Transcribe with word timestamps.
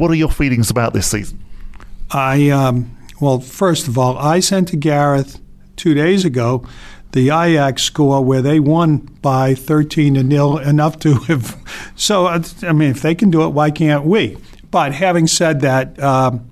What 0.00 0.12
are 0.12 0.14
your 0.14 0.30
feelings 0.30 0.70
about 0.70 0.92
this 0.92 1.10
season? 1.10 1.42
I, 2.12 2.50
um, 2.50 2.96
well, 3.20 3.40
first 3.40 3.88
of 3.88 3.98
all, 3.98 4.16
I 4.16 4.38
sent 4.38 4.68
to 4.68 4.76
Gareth 4.76 5.40
two 5.74 5.92
days 5.92 6.24
ago 6.24 6.64
the 7.10 7.30
Ajax 7.30 7.82
score 7.82 8.24
where 8.24 8.40
they 8.40 8.60
won 8.60 8.98
by 9.22 9.56
13 9.56 10.14
to 10.14 10.22
nil, 10.22 10.58
enough 10.58 11.00
to 11.00 11.14
have. 11.26 11.60
So, 11.96 12.28
I 12.28 12.72
mean, 12.72 12.90
if 12.90 13.02
they 13.02 13.16
can 13.16 13.30
do 13.30 13.42
it, 13.42 13.48
why 13.48 13.72
can't 13.72 14.04
we? 14.04 14.38
But 14.70 14.94
having 14.94 15.26
said 15.26 15.62
that, 15.62 16.00
um, 16.00 16.48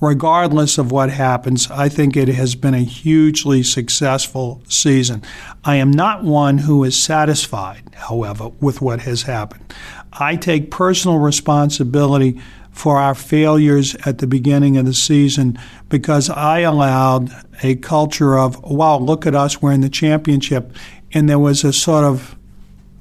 regardless 0.00 0.78
of 0.78 0.90
what 0.90 1.10
happens, 1.10 1.70
I 1.70 1.90
think 1.90 2.16
it 2.16 2.28
has 2.28 2.54
been 2.54 2.72
a 2.72 2.78
hugely 2.78 3.62
successful 3.62 4.62
season. 4.70 5.20
I 5.66 5.76
am 5.76 5.90
not 5.90 6.24
one 6.24 6.56
who 6.56 6.82
is 6.82 6.98
satisfied, 6.98 7.90
however, 7.94 8.52
with 8.62 8.80
what 8.80 9.00
has 9.00 9.24
happened. 9.24 9.74
I 10.14 10.36
take 10.36 10.70
personal 10.70 11.18
responsibility 11.18 12.40
for 12.76 12.98
our 12.98 13.14
failures 13.14 13.96
at 14.04 14.18
the 14.18 14.26
beginning 14.26 14.76
of 14.76 14.84
the 14.84 14.92
season 14.92 15.58
because 15.88 16.28
I 16.28 16.58
allowed 16.58 17.32
a 17.62 17.74
culture 17.76 18.38
of, 18.38 18.62
wow, 18.62 18.98
look 18.98 19.26
at 19.26 19.34
us, 19.34 19.62
we're 19.62 19.72
in 19.72 19.80
the 19.80 19.88
championship. 19.88 20.70
And 21.10 21.26
there 21.26 21.38
was 21.38 21.64
a 21.64 21.72
sort 21.72 22.04
of 22.04 22.36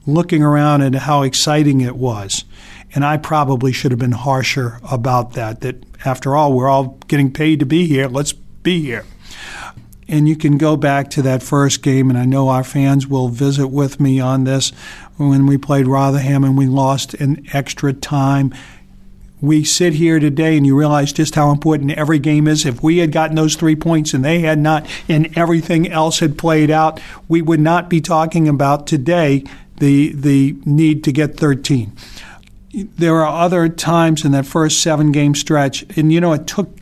looking 0.06 0.42
around 0.42 0.82
at 0.84 0.96
how 0.96 1.24
exciting 1.24 1.82
it 1.82 1.98
was. 1.98 2.46
And 2.94 3.04
I 3.04 3.18
probably 3.18 3.74
should 3.74 3.92
have 3.92 4.00
been 4.00 4.14
harsher 4.14 4.80
about 4.90 5.34
that, 5.34 5.60
that 5.60 5.84
after 6.06 6.38
all, 6.38 6.54
we're 6.54 6.70
all 6.70 6.98
getting 7.10 7.34
paid 7.34 7.60
to 7.60 7.66
be 7.66 7.86
here. 7.86 8.08
Let's 8.08 8.32
be 8.32 8.82
here. 8.82 9.04
And 10.08 10.30
you 10.30 10.38
can 10.38 10.58
go 10.58 10.78
back 10.78 11.10
to 11.12 11.22
that 11.24 11.44
first 11.44 11.82
game, 11.82 12.10
and 12.10 12.18
I 12.18 12.24
know 12.24 12.48
our 12.48 12.64
fans 12.64 13.08
will 13.08 13.28
visit 13.28 13.68
with 13.68 14.00
me 14.00 14.22
on 14.22 14.46
this 14.46 14.72
when 15.18 15.48
we 15.48 15.58
played 15.58 15.88
Rotherham 15.88 16.44
and 16.44 16.58
we 16.58 16.68
lost 16.68 17.14
in 17.16 17.46
extra 17.52 17.92
time 17.92 18.54
we 19.48 19.64
sit 19.64 19.94
here 19.94 20.20
today 20.20 20.58
and 20.58 20.66
you 20.66 20.78
realize 20.78 21.14
just 21.14 21.36
how 21.36 21.52
important 21.52 21.92
every 21.92 22.20
game 22.20 22.48
is. 22.48 22.66
If 22.66 22.82
we 22.82 22.98
had 22.98 23.12
gotten 23.12 23.36
those 23.36 23.56
three 23.56 23.76
points 23.76 24.14
and 24.14 24.24
they 24.24 24.40
had 24.40 24.60
not, 24.60 24.88
and 25.08 25.36
everything 25.38 25.90
else 25.92 26.20
had 26.20 26.38
played 26.38 26.72
out, 26.72 27.00
we 27.28 27.42
would 27.42 27.60
not 27.60 27.90
be 27.90 28.02
talking 28.02 28.48
about 28.48 28.88
today 28.88 29.44
the 29.78 30.14
the 30.14 30.56
need 30.66 31.04
to 31.04 31.12
get 31.12 31.38
13. 31.38 31.94
There 32.74 33.16
are 33.16 33.44
other 33.44 33.70
times 33.70 34.26
in 34.26 34.32
that 34.34 34.46
first 34.46 34.82
seven 34.82 35.12
game 35.12 35.36
stretch, 35.36 35.86
and 35.98 36.12
you 36.12 36.22
know 36.22 36.34
it 36.34 36.48
took 36.48 36.80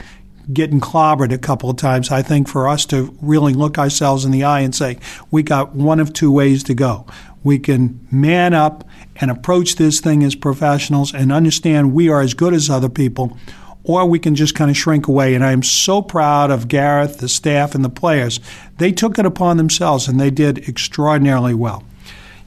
getting 0.52 0.82
clobbered 0.82 1.32
a 1.32 1.38
couple 1.38 1.70
of 1.70 1.78
times, 1.78 2.12
I 2.12 2.22
think, 2.22 2.50
for 2.50 2.68
us 2.68 2.86
to 2.88 3.16
really 3.22 3.54
look 3.54 3.78
ourselves 3.78 4.26
in 4.26 4.32
the 4.32 4.44
eye 4.44 4.60
and 4.60 4.76
say, 4.76 4.98
we 5.32 5.42
got 5.42 5.74
one 5.74 6.02
of 6.02 6.12
two 6.12 6.32
ways 6.32 6.64
to 6.66 6.74
go 6.74 7.06
we 7.44 7.60
can 7.60 8.06
man 8.12 8.54
up 8.54 8.88
and 9.16 9.30
approach 9.30 9.76
this 9.76 10.00
thing 10.00 10.24
as 10.24 10.36
professionals 10.36 11.14
and 11.14 11.32
understand 11.32 11.94
we 11.94 12.10
are 12.10 12.22
as 12.22 12.34
good 12.34 12.54
as 12.54 12.70
other 12.70 12.90
people, 12.90 13.38
or 13.84 14.06
we 14.06 14.20
can 14.20 14.36
just 14.36 14.56
kind 14.56 14.72
of 14.72 14.78
shrink 14.78 15.08
away. 15.08 15.36
And 15.36 15.44
I 15.44 15.52
am 15.52 15.64
so 15.64 16.02
proud 16.02 16.52
of 16.52 16.68
Gareth, 16.68 17.20
the 17.20 17.30
staff, 17.30 17.76
and 17.76 17.84
the 17.84 17.90
players. 17.90 18.40
They 18.78 18.92
took 18.92 19.20
it 19.20 19.26
upon 19.26 19.58
themselves 19.58 20.08
and 20.08 20.20
they 20.20 20.32
did 20.32 20.70
extraordinarily 20.70 21.54
well. 21.54 21.84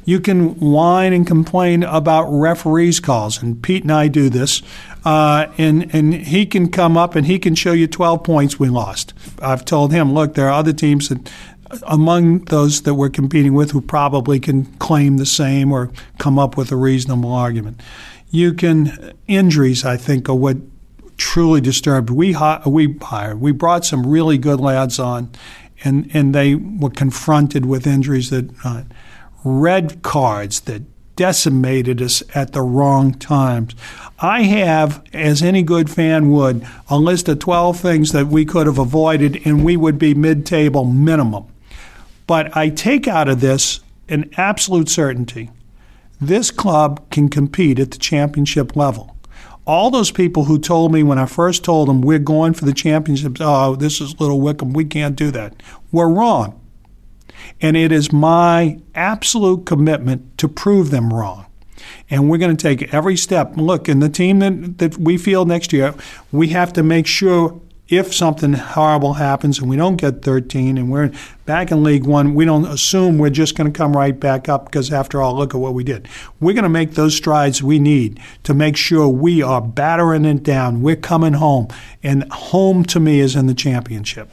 You 0.06 0.20
can 0.20 0.55
whine 0.61 1.12
and 1.12 1.27
complain 1.27 1.83
about 1.83 2.28
referees' 2.31 3.00
calls, 3.00 3.42
and 3.42 3.60
Pete 3.60 3.83
and 3.83 3.91
I 3.91 4.06
do 4.06 4.31
this. 4.31 4.62
Uh, 5.05 5.53
and 5.58 5.92
and 5.92 6.14
he 6.14 6.47
can 6.47 6.70
come 6.70 6.97
up 6.97 7.16
and 7.16 7.27
he 7.27 7.41
can 7.41 7.56
show 7.56 7.72
you 7.72 7.88
12 7.88 8.22
points 8.22 8.58
we 8.58 8.69
lost. 8.69 9.12
I've 9.42 9.64
told 9.64 9.92
him, 9.92 10.12
look, 10.12 10.34
there 10.34 10.47
are 10.47 10.53
other 10.53 10.72
teams 10.72 11.08
that 11.08 11.28
among 11.83 12.45
those 12.47 12.83
that 12.83 12.95
we're 12.95 13.11
competing 13.11 13.55
with 13.55 13.72
who 13.72 13.81
probably 13.81 14.41
can 14.41 14.64
claim 14.77 15.17
the 15.17 15.27
same 15.27 15.72
or 15.72 15.91
come 16.19 16.39
up 16.39 16.56
with 16.56 16.70
a 16.70 16.77
reasonable 16.77 17.33
argument. 17.33 17.81
You 18.31 18.55
can 18.55 19.12
injuries, 19.27 19.84
I 19.84 19.97
think, 19.97 20.28
are 20.28 20.34
what 20.34 20.59
truly 21.17 21.61
disturbed. 21.61 22.11
We 22.11 22.37
we 22.67 22.97
hired, 23.00 23.41
we 23.41 23.53
brought 23.53 23.84
some 23.84 24.06
really 24.06 24.39
good 24.39 24.61
lads 24.61 24.98
on, 24.98 25.31
and 25.84 26.11
and 26.14 26.34
they 26.34 26.55
were 26.55 26.91
confronted 26.91 27.67
with 27.67 27.87
injuries 27.87 28.31
that 28.31 28.50
uh, 28.64 28.83
red 29.44 30.03
cards 30.03 30.60
that 30.60 30.83
decimated 31.16 32.03
us 32.03 32.22
at 32.34 32.53
the 32.53 32.60
wrong 32.60 33.15
times. 33.15 33.75
I 34.21 34.43
have, 34.43 35.03
as 35.15 35.43
any 35.43 35.62
good 35.62 35.88
fan 35.88 36.31
would, 36.31 36.66
a 36.88 36.98
list 36.98 37.27
of 37.28 37.38
12 37.38 37.81
things 37.81 38.12
that 38.12 38.27
we 38.27 38.44
could 38.44 38.66
have 38.66 38.78
avoided 38.78 39.41
and 39.47 39.65
we 39.65 39.78
would 39.78 39.98
be 39.98 40.12
mid 40.12 40.44
table 40.44 40.84
minimum. 40.84 41.47
But 42.26 42.56
I 42.56 42.69
take 42.69 43.06
out 43.06 43.28
of 43.28 43.41
this 43.41 43.81
an 44.09 44.31
absolute 44.37 44.88
certainty 44.88 45.50
this 46.20 46.50
club 46.50 47.10
can 47.10 47.28
compete 47.28 47.78
at 47.78 47.91
the 47.91 47.98
championship 47.98 48.75
level. 48.75 49.16
All 49.66 49.91
those 49.91 50.10
people 50.10 50.44
who 50.44 50.59
told 50.59 50.92
me 50.92 51.03
when 51.03 51.19
I 51.19 51.26
first 51.26 51.65
told 51.65 51.88
them 51.88 52.00
we're 52.00 52.19
going 52.19 52.54
for 52.54 52.65
the 52.65 52.72
championships, 52.72 53.41
oh, 53.42 53.76
this 53.76 54.00
is 54.00 54.19
Little 54.20 54.41
Wycombe, 54.41 54.72
we 54.72 54.84
can't 54.84 55.16
do 55.16 55.31
that, 55.32 55.54
were 55.91 56.09
wrong. 56.09 56.60
And 57.60 57.76
it 57.76 57.92
is 57.92 58.12
my 58.12 58.81
absolute 58.94 59.66
commitment 59.66 60.38
to 60.38 60.48
prove 60.48 60.91
them 60.91 61.12
wrong. 61.12 61.47
And 62.09 62.31
we're 62.31 62.38
going 62.38 62.56
to 62.56 62.62
take 62.62 62.94
every 62.94 63.16
step. 63.16 63.56
Look, 63.56 63.88
in 63.88 63.98
the 63.98 64.09
team 64.09 64.38
that, 64.38 64.78
that 64.78 64.97
we 64.97 65.19
field 65.19 65.48
next 65.48 65.72
year, 65.72 65.94
we 66.32 66.48
have 66.48 66.72
to 66.75 66.82
make 66.82 67.06
sure 67.06 67.60
if 67.88 68.12
something 68.12 68.54
horrible 68.54 69.14
happens 69.14 69.58
and 69.58 69.70
we 69.70 69.76
don't 69.76 69.97
get 69.97 70.22
13 70.22 70.76
and 70.76 70.91
we're 70.91 71.12
back 71.44 71.70
in 71.70 71.84
League 71.84 72.04
One, 72.04 72.34
we 72.34 72.44
don't 72.44 72.66
assume 72.66 73.19
we're 73.19 73.30
just 73.30 73.56
going 73.56 73.72
to 73.72 73.76
come 73.76 73.97
right 73.97 74.19
back 74.19 74.48
up 74.48 74.64
because, 74.64 74.92
after 74.92 75.22
all, 75.22 75.36
look 75.36 75.54
at 75.54 75.60
what 75.60 75.74
we 75.74 75.84
did. 75.84 76.08
We're 76.41 76.54
going 76.54 76.64
to 76.64 76.69
make 76.69 76.92
those 76.92 77.16
strides 77.16 77.62
we 77.62 77.78
need 77.78 78.20
to 78.42 78.54
make 78.54 78.76
sure 78.76 79.08
we 79.08 79.41
are 79.41 79.60
battering 79.60 80.24
it 80.24 80.42
down. 80.42 80.82
We're 80.82 80.97
coming 80.97 81.34
home. 81.34 81.69
And 82.02 82.30
home 82.32 82.84
to 82.86 82.98
me 82.98 83.20
is 83.20 83.36
in 83.36 83.47
the 83.47 83.54
championship. 83.54 84.30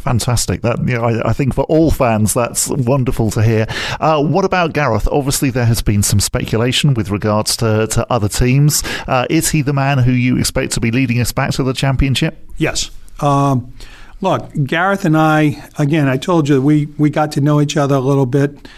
Fantastic. 0.00 0.62
That 0.62 0.78
you 0.78 0.96
know, 0.96 1.04
I, 1.04 1.28
I, 1.28 1.32
think 1.34 1.54
for 1.54 1.64
all 1.64 1.90
fans, 1.90 2.32
that's 2.32 2.68
wonderful 2.68 3.30
to 3.32 3.42
hear. 3.42 3.66
Uh, 4.00 4.22
what 4.22 4.46
about 4.46 4.72
Gareth? 4.72 5.06
Obviously, 5.08 5.50
there 5.50 5.66
has 5.66 5.82
been 5.82 6.02
some 6.02 6.20
speculation 6.20 6.94
with 6.94 7.10
regards 7.10 7.54
to, 7.58 7.86
to 7.88 8.10
other 8.10 8.28
teams. 8.28 8.82
Uh, 9.06 9.26
is 9.28 9.50
he 9.50 9.60
the 9.60 9.74
man 9.74 9.98
who 9.98 10.12
you 10.12 10.38
expect 10.38 10.72
to 10.72 10.80
be 10.80 10.90
leading 10.90 11.20
us 11.20 11.32
back 11.32 11.50
to 11.52 11.62
the 11.62 11.74
championship? 11.74 12.38
Yes. 12.56 12.90
Um, 13.20 13.74
look, 14.22 14.50
Gareth 14.64 15.04
and 15.04 15.18
I, 15.18 15.68
again, 15.78 16.08
I 16.08 16.16
told 16.16 16.48
you 16.48 16.62
we, 16.62 16.86
we 16.96 17.10
got 17.10 17.32
to 17.32 17.42
know 17.42 17.60
each 17.60 17.76
other 17.76 17.96
a 17.96 18.00
little 18.00 18.24
bit. 18.24 18.68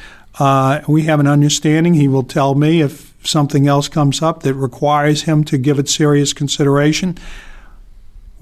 Uh, 0.40 0.80
we 0.88 1.02
have 1.02 1.20
an 1.20 1.28
understanding. 1.28 1.94
He 1.94 2.08
will 2.08 2.24
tell 2.24 2.56
me 2.56 2.80
if 2.80 3.14
something 3.22 3.68
else 3.68 3.88
comes 3.88 4.22
up 4.22 4.42
that 4.42 4.54
requires 4.54 5.22
him 5.22 5.44
to 5.44 5.56
give 5.56 5.78
it 5.78 5.88
serious 5.88 6.32
consideration. 6.32 7.16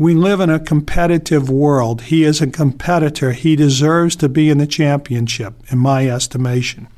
We 0.00 0.14
live 0.14 0.40
in 0.40 0.48
a 0.48 0.58
competitive 0.58 1.50
world. 1.50 2.00
He 2.04 2.24
is 2.24 2.40
a 2.40 2.46
competitor. 2.46 3.32
He 3.32 3.54
deserves 3.54 4.16
to 4.16 4.30
be 4.30 4.48
in 4.48 4.56
the 4.56 4.66
championship, 4.66 5.52
in 5.70 5.76
my 5.76 6.08
estimation. 6.08 6.88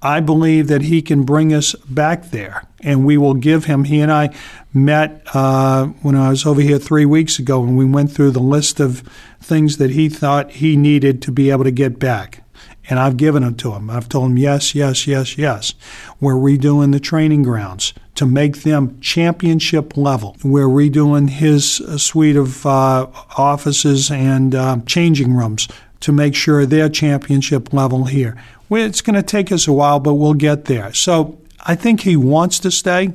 I 0.00 0.20
believe 0.20 0.68
that 0.68 0.82
he 0.82 1.02
can 1.02 1.24
bring 1.24 1.52
us 1.52 1.74
back 1.90 2.30
there, 2.30 2.62
and 2.82 3.04
we 3.04 3.18
will 3.18 3.34
give 3.34 3.64
him. 3.64 3.82
He 3.82 3.98
and 3.98 4.12
I 4.12 4.32
met 4.72 5.22
uh, 5.34 5.86
when 6.02 6.14
I 6.14 6.28
was 6.28 6.46
over 6.46 6.60
here 6.60 6.78
three 6.78 7.04
weeks 7.04 7.40
ago, 7.40 7.64
and 7.64 7.76
we 7.76 7.84
went 7.84 8.12
through 8.12 8.30
the 8.30 8.38
list 8.38 8.78
of 8.78 9.00
things 9.40 9.78
that 9.78 9.90
he 9.90 10.08
thought 10.08 10.52
he 10.52 10.76
needed 10.76 11.22
to 11.22 11.32
be 11.32 11.50
able 11.50 11.64
to 11.64 11.72
get 11.72 11.98
back. 11.98 12.44
And 12.88 12.98
I've 12.98 13.16
given 13.16 13.42
them 13.42 13.56
to 13.56 13.72
him. 13.72 13.90
I've 13.90 14.08
told 14.08 14.30
him, 14.30 14.38
yes, 14.38 14.74
yes, 14.74 15.06
yes, 15.06 15.36
yes. 15.36 15.74
We're 16.20 16.34
redoing 16.34 16.92
the 16.92 17.00
training 17.00 17.42
grounds 17.42 17.92
to 18.14 18.26
make 18.26 18.62
them 18.62 19.00
championship 19.00 19.96
level. 19.96 20.36
We're 20.44 20.68
redoing 20.68 21.28
his 21.28 21.80
uh, 21.80 21.98
suite 21.98 22.36
of 22.36 22.64
uh, 22.64 23.08
offices 23.36 24.10
and 24.10 24.54
uh, 24.54 24.78
changing 24.86 25.34
rooms 25.34 25.68
to 26.00 26.12
make 26.12 26.34
sure 26.34 26.64
they're 26.64 26.88
championship 26.88 27.72
level 27.72 28.04
here. 28.04 28.36
It's 28.70 29.00
going 29.00 29.14
to 29.14 29.22
take 29.22 29.50
us 29.52 29.66
a 29.66 29.72
while, 29.72 30.00
but 30.00 30.14
we'll 30.14 30.34
get 30.34 30.66
there. 30.66 30.92
So 30.92 31.38
I 31.64 31.74
think 31.74 32.02
he 32.02 32.16
wants 32.16 32.58
to 32.60 32.70
stay. 32.70 33.14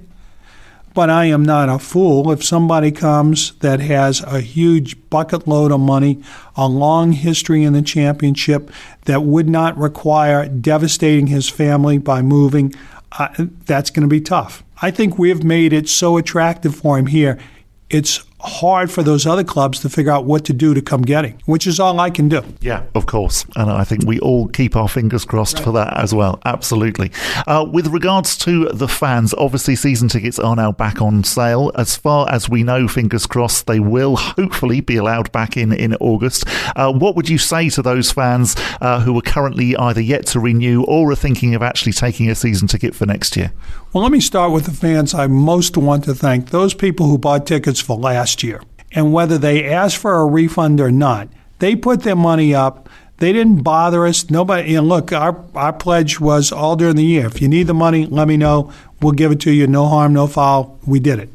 But 0.93 1.09
I 1.09 1.25
am 1.25 1.43
not 1.43 1.69
a 1.69 1.79
fool. 1.79 2.31
If 2.31 2.43
somebody 2.43 2.91
comes 2.91 3.53
that 3.59 3.79
has 3.79 4.21
a 4.21 4.41
huge 4.41 5.09
bucket 5.09 5.47
load 5.47 5.71
of 5.71 5.79
money, 5.79 6.21
a 6.55 6.67
long 6.67 7.13
history 7.13 7.63
in 7.63 7.73
the 7.73 7.81
championship 7.81 8.69
that 9.05 9.23
would 9.23 9.47
not 9.47 9.77
require 9.77 10.47
devastating 10.47 11.27
his 11.27 11.47
family 11.47 11.97
by 11.97 12.21
moving, 12.21 12.73
uh, 13.17 13.29
that's 13.65 13.89
going 13.89 14.01
to 14.03 14.07
be 14.07 14.21
tough. 14.21 14.63
I 14.81 14.91
think 14.91 15.17
we 15.17 15.29
have 15.29 15.43
made 15.43 15.73
it 15.73 15.87
so 15.87 16.17
attractive 16.17 16.75
for 16.75 16.97
him 16.97 17.05
here. 17.05 17.39
It's 17.89 18.23
hard 18.43 18.91
for 18.91 19.03
those 19.03 19.25
other 19.25 19.43
clubs 19.43 19.79
to 19.81 19.89
figure 19.89 20.11
out 20.11 20.25
what 20.25 20.45
to 20.45 20.53
do 20.53 20.73
to 20.73 20.81
come 20.81 21.01
getting, 21.01 21.39
which 21.45 21.67
is 21.67 21.79
all 21.79 21.99
I 21.99 22.09
can 22.09 22.29
do. 22.29 22.43
Yeah, 22.61 22.83
of 22.95 23.05
course. 23.05 23.45
And 23.55 23.69
I 23.69 23.83
think 23.83 24.05
we 24.05 24.19
all 24.19 24.47
keep 24.47 24.75
our 24.75 24.89
fingers 24.89 25.25
crossed 25.25 25.55
right. 25.55 25.63
for 25.63 25.71
that 25.73 25.97
as 25.97 26.13
well. 26.13 26.39
Absolutely. 26.45 27.11
Uh, 27.47 27.65
with 27.71 27.87
regards 27.87 28.37
to 28.39 28.69
the 28.69 28.87
fans, 28.87 29.33
obviously 29.35 29.75
season 29.75 30.07
tickets 30.07 30.39
are 30.39 30.55
now 30.55 30.71
back 30.71 31.01
on 31.01 31.23
sale. 31.23 31.71
As 31.75 31.95
far 31.95 32.29
as 32.29 32.49
we 32.49 32.63
know, 32.63 32.87
fingers 32.87 33.25
crossed, 33.25 33.67
they 33.67 33.79
will 33.79 34.15
hopefully 34.15 34.81
be 34.81 34.97
allowed 34.97 35.31
back 35.31 35.57
in 35.57 35.71
in 35.71 35.95
August. 35.95 36.45
Uh, 36.75 36.91
what 36.91 37.15
would 37.15 37.29
you 37.29 37.37
say 37.37 37.69
to 37.69 37.81
those 37.81 38.11
fans 38.11 38.55
uh, 38.81 38.99
who 38.99 39.17
are 39.17 39.21
currently 39.21 39.75
either 39.75 40.01
yet 40.01 40.25
to 40.27 40.39
renew 40.39 40.83
or 40.83 41.11
are 41.11 41.15
thinking 41.15 41.55
of 41.55 41.61
actually 41.61 41.93
taking 41.93 42.29
a 42.29 42.35
season 42.35 42.67
ticket 42.67 42.95
for 42.95 43.05
next 43.05 43.35
year? 43.35 43.51
Well, 43.93 44.03
let 44.03 44.13
me 44.13 44.21
start 44.21 44.53
with 44.53 44.67
the 44.67 44.71
fans 44.71 45.13
I 45.13 45.27
most 45.27 45.75
want 45.75 46.05
to 46.05 46.15
thank 46.15 46.49
those 46.49 46.73
people 46.73 47.07
who 47.07 47.17
bought 47.17 47.45
tickets 47.45 47.81
for 47.81 47.97
last 47.97 48.41
year. 48.41 48.61
And 48.93 49.11
whether 49.11 49.37
they 49.37 49.65
asked 49.65 49.97
for 49.97 50.15
a 50.15 50.25
refund 50.25 50.79
or 50.79 50.91
not, 50.91 51.27
they 51.59 51.75
put 51.75 52.03
their 52.03 52.15
money 52.15 52.55
up. 52.55 52.87
They 53.17 53.33
didn't 53.33 53.63
bother 53.63 54.05
us. 54.05 54.29
Nobody, 54.29 54.75
and 54.75 54.87
look, 54.87 55.11
our, 55.11 55.43
our 55.55 55.73
pledge 55.73 56.21
was 56.21 56.53
all 56.53 56.77
during 56.77 56.95
the 56.95 57.03
year. 57.03 57.25
If 57.25 57.41
you 57.41 57.49
need 57.49 57.67
the 57.67 57.73
money, 57.73 58.05
let 58.05 58.29
me 58.29 58.37
know. 58.37 58.71
We'll 59.01 59.11
give 59.11 59.33
it 59.33 59.41
to 59.41 59.51
you. 59.51 59.67
No 59.67 59.87
harm, 59.87 60.13
no 60.13 60.25
foul. 60.25 60.79
We 60.87 61.01
did 61.01 61.19
it 61.19 61.29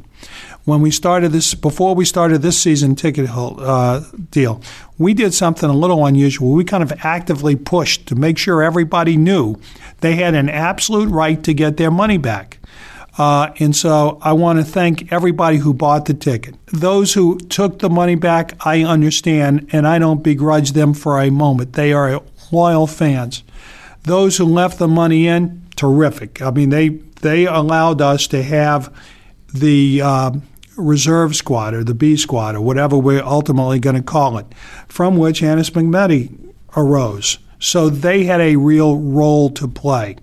when 0.66 0.82
we 0.82 0.90
started 0.90 1.30
this, 1.30 1.54
before 1.54 1.94
we 1.94 2.04
started 2.04 2.42
this 2.42 2.60
season 2.60 2.96
ticket 2.96 3.30
uh, 3.30 4.00
deal, 4.32 4.60
we 4.98 5.14
did 5.14 5.32
something 5.32 5.70
a 5.70 5.72
little 5.72 6.04
unusual. 6.04 6.52
We 6.52 6.64
kind 6.64 6.82
of 6.82 6.92
actively 7.04 7.54
pushed 7.54 8.08
to 8.08 8.16
make 8.16 8.36
sure 8.36 8.62
everybody 8.62 9.16
knew 9.16 9.56
they 10.00 10.16
had 10.16 10.34
an 10.34 10.48
absolute 10.48 11.08
right 11.08 11.42
to 11.44 11.54
get 11.54 11.76
their 11.76 11.92
money 11.92 12.18
back. 12.18 12.58
Uh, 13.16 13.52
and 13.60 13.74
so 13.74 14.18
I 14.20 14.32
want 14.32 14.58
to 14.58 14.64
thank 14.64 15.12
everybody 15.12 15.58
who 15.58 15.72
bought 15.72 16.04
the 16.06 16.14
ticket. 16.14 16.56
Those 16.66 17.14
who 17.14 17.38
took 17.38 17.78
the 17.78 17.88
money 17.88 18.16
back, 18.16 18.54
I 18.66 18.82
understand, 18.82 19.68
and 19.72 19.86
I 19.86 20.00
don't 20.00 20.22
begrudge 20.22 20.72
them 20.72 20.94
for 20.94 21.20
a 21.20 21.30
moment. 21.30 21.74
They 21.74 21.92
are 21.92 22.20
loyal 22.50 22.88
fans. 22.88 23.44
Those 24.02 24.36
who 24.36 24.44
left 24.44 24.78
the 24.78 24.88
money 24.88 25.28
in, 25.28 25.62
terrific. 25.76 26.42
I 26.42 26.50
mean, 26.50 26.70
they 26.70 26.88
they 27.20 27.46
allowed 27.46 28.02
us 28.02 28.26
to 28.28 28.42
have 28.42 28.94
the 29.54 30.02
uh, 30.02 30.32
reserve 30.76 31.34
squad 31.34 31.74
or 31.74 31.84
the 31.84 31.94
B 31.94 32.16
squad 32.16 32.54
or 32.54 32.60
whatever 32.60 32.96
we're 32.98 33.22
ultimately 33.22 33.78
going 33.78 33.96
to 33.96 34.02
call 34.02 34.38
it, 34.38 34.46
from 34.88 35.16
which 35.16 35.42
Anis 35.42 35.70
Mehmeti 35.70 36.52
arose. 36.76 37.38
So 37.58 37.88
they 37.88 38.24
had 38.24 38.40
a 38.40 38.56
real 38.56 38.98
role 38.98 39.50
to 39.50 39.66
play. 39.66 40.16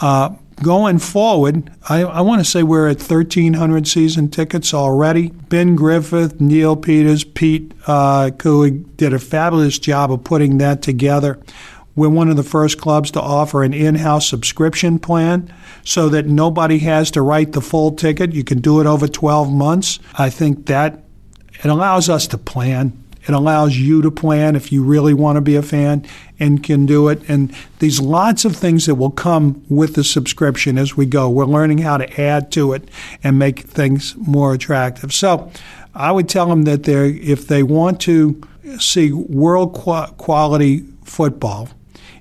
Uh, 0.00 0.34
going 0.62 0.98
forward, 0.98 1.70
I, 1.88 2.02
I 2.02 2.20
want 2.20 2.44
to 2.44 2.50
say 2.50 2.62
we're 2.62 2.88
at 2.88 2.98
1,300 2.98 3.86
season 3.86 4.28
tickets 4.28 4.74
already. 4.74 5.28
Ben 5.28 5.74
Griffith, 5.76 6.40
Neil 6.40 6.76
Peters, 6.76 7.24
Pete 7.24 7.72
uh, 7.86 8.30
did 8.30 9.14
a 9.14 9.18
fabulous 9.18 9.78
job 9.78 10.12
of 10.12 10.24
putting 10.24 10.58
that 10.58 10.82
together. 10.82 11.38
We're 12.00 12.08
one 12.08 12.30
of 12.30 12.38
the 12.38 12.42
first 12.42 12.80
clubs 12.80 13.10
to 13.10 13.20
offer 13.20 13.62
an 13.62 13.74
in 13.74 13.96
house 13.96 14.26
subscription 14.26 14.98
plan 14.98 15.52
so 15.84 16.08
that 16.08 16.24
nobody 16.24 16.78
has 16.78 17.10
to 17.10 17.20
write 17.20 17.52
the 17.52 17.60
full 17.60 17.92
ticket. 17.92 18.32
You 18.32 18.42
can 18.42 18.60
do 18.60 18.80
it 18.80 18.86
over 18.86 19.06
12 19.06 19.52
months. 19.52 19.98
I 20.14 20.30
think 20.30 20.64
that 20.64 21.04
it 21.62 21.66
allows 21.66 22.08
us 22.08 22.26
to 22.28 22.38
plan. 22.38 23.04
It 23.28 23.34
allows 23.34 23.76
you 23.76 24.00
to 24.00 24.10
plan 24.10 24.56
if 24.56 24.72
you 24.72 24.82
really 24.82 25.12
want 25.12 25.36
to 25.36 25.42
be 25.42 25.56
a 25.56 25.62
fan 25.62 26.06
and 26.38 26.64
can 26.64 26.86
do 26.86 27.08
it. 27.08 27.20
And 27.28 27.54
there's 27.80 28.00
lots 28.00 28.46
of 28.46 28.56
things 28.56 28.86
that 28.86 28.94
will 28.94 29.10
come 29.10 29.62
with 29.68 29.94
the 29.94 30.02
subscription 30.02 30.78
as 30.78 30.96
we 30.96 31.04
go. 31.04 31.28
We're 31.28 31.44
learning 31.44 31.78
how 31.78 31.98
to 31.98 32.18
add 32.18 32.50
to 32.52 32.72
it 32.72 32.88
and 33.22 33.38
make 33.38 33.58
things 33.58 34.16
more 34.16 34.54
attractive. 34.54 35.12
So 35.12 35.52
I 35.94 36.12
would 36.12 36.30
tell 36.30 36.46
them 36.46 36.62
that 36.62 36.84
they 36.84 37.10
if 37.10 37.46
they 37.46 37.62
want 37.62 38.00
to 38.00 38.40
see 38.78 39.12
world 39.12 39.74
quality 39.74 40.86
football, 41.04 41.68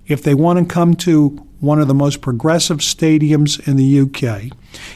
if 0.10 0.22
they 0.22 0.34
want 0.34 0.60
to 0.60 0.66
come 0.66 0.96
to 0.96 1.30
one 1.62 1.80
of 1.80 1.88
the 1.88 1.94
most 1.94 2.20
progressive 2.22 2.80
stadiums 2.80 3.66
in 3.68 3.78
the 3.78 4.00
UK, 4.02 4.52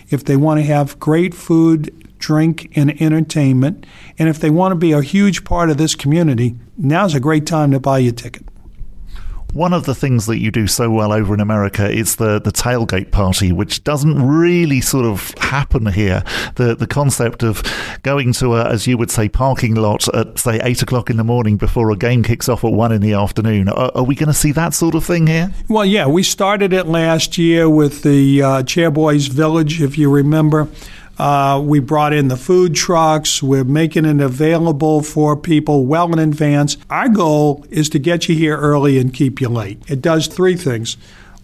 if 0.10 0.25
they 0.25 0.36
want 0.36 0.60
to 0.60 0.65
have 0.65 1.00
great 1.00 1.33
food, 1.33 2.10
drink, 2.18 2.71
and 2.75 3.01
entertainment, 3.01 3.86
and 4.18 4.27
if 4.27 4.39
they 4.39 4.50
want 4.50 4.71
to 4.71 4.75
be 4.75 4.92
a 4.92 5.01
huge 5.01 5.45
part 5.45 5.69
of 5.69 5.77
this 5.77 5.95
community, 5.95 6.56
now's 6.77 7.15
a 7.15 7.19
great 7.19 7.45
time 7.45 7.71
to 7.71 7.80
buy 7.80 8.00
your 8.00 8.13
ticket 8.13 8.45
one 9.53 9.71
of 9.71 9.85
the 9.85 9.95
things 9.95 10.25
that 10.25 10.39
you 10.39 10.51
do 10.51 10.67
so 10.67 10.89
well 10.89 11.13
over 11.13 11.33
in 11.33 11.39
America 11.39 11.89
is 11.89 12.15
the, 12.15 12.39
the 12.39 12.51
tailgate 12.51 13.11
party, 13.11 13.51
which 13.51 13.83
doesn't 13.83 14.21
really 14.21 14.81
sort 14.81 15.05
of 15.05 15.31
happen 15.38 15.85
here. 15.88 16.23
The 16.55 16.75
the 16.75 16.88
concept 16.88 17.44
of 17.44 17.63
going 18.01 18.33
to 18.33 18.55
a, 18.55 18.65
as 18.69 18.88
you 18.88 18.97
would 18.97 19.11
say, 19.11 19.29
parking 19.29 19.75
lot 19.75 20.07
at 20.13 20.39
say 20.39 20.59
eight 20.63 20.81
o'clock 20.81 21.09
in 21.09 21.17
the 21.17 21.23
morning 21.23 21.57
before 21.57 21.91
a 21.91 21.95
game 21.95 22.23
kicks 22.23 22.50
off 22.50 22.63
at 22.63 22.71
one 22.71 22.91
in 22.91 23.01
the 23.01 23.13
afternoon. 23.13 23.69
Are, 23.69 23.91
are 23.95 24.03
we 24.03 24.15
going 24.15 24.27
to 24.27 24.33
see 24.33 24.51
that 24.53 24.73
sort 24.73 24.95
of 24.95 25.05
thing 25.05 25.27
here? 25.27 25.51
Well, 25.69 25.85
yeah, 25.85 26.07
we 26.07 26.23
started 26.23 26.73
it 26.73 26.88
last 26.88 27.38
year 27.38 27.69
with 27.69 28.01
the 28.01 28.41
uh, 28.41 28.47
Chairboys 28.63 29.29
Village, 29.29 29.81
if 29.81 29.97
you 29.97 30.09
remember. 30.09 30.67
Uh, 31.18 31.62
we 31.63 31.80
brought 31.80 32.13
in 32.13 32.27
the 32.27 32.38
food 32.38 32.75
trucks. 32.75 33.44
We're 33.44 33.63
making 33.63 34.06
it 34.06 34.19
available 34.19 35.01
for 35.01 35.38
people 35.38 35.86
well 35.86 36.12
in 36.12 36.19
advance. 36.19 36.77
Our 36.89 37.10
goal 37.10 37.65
is 37.69 37.89
to 37.89 38.00
get 38.00 38.27
you 38.27 38.36
here 38.36 38.57
early 38.57 38.98
and 38.98 39.13
keep 39.13 39.39
you 39.39 39.50
late. 39.50 39.81
It 39.88 40.01
does 40.01 40.27
three 40.27 40.56
things. 40.56 40.98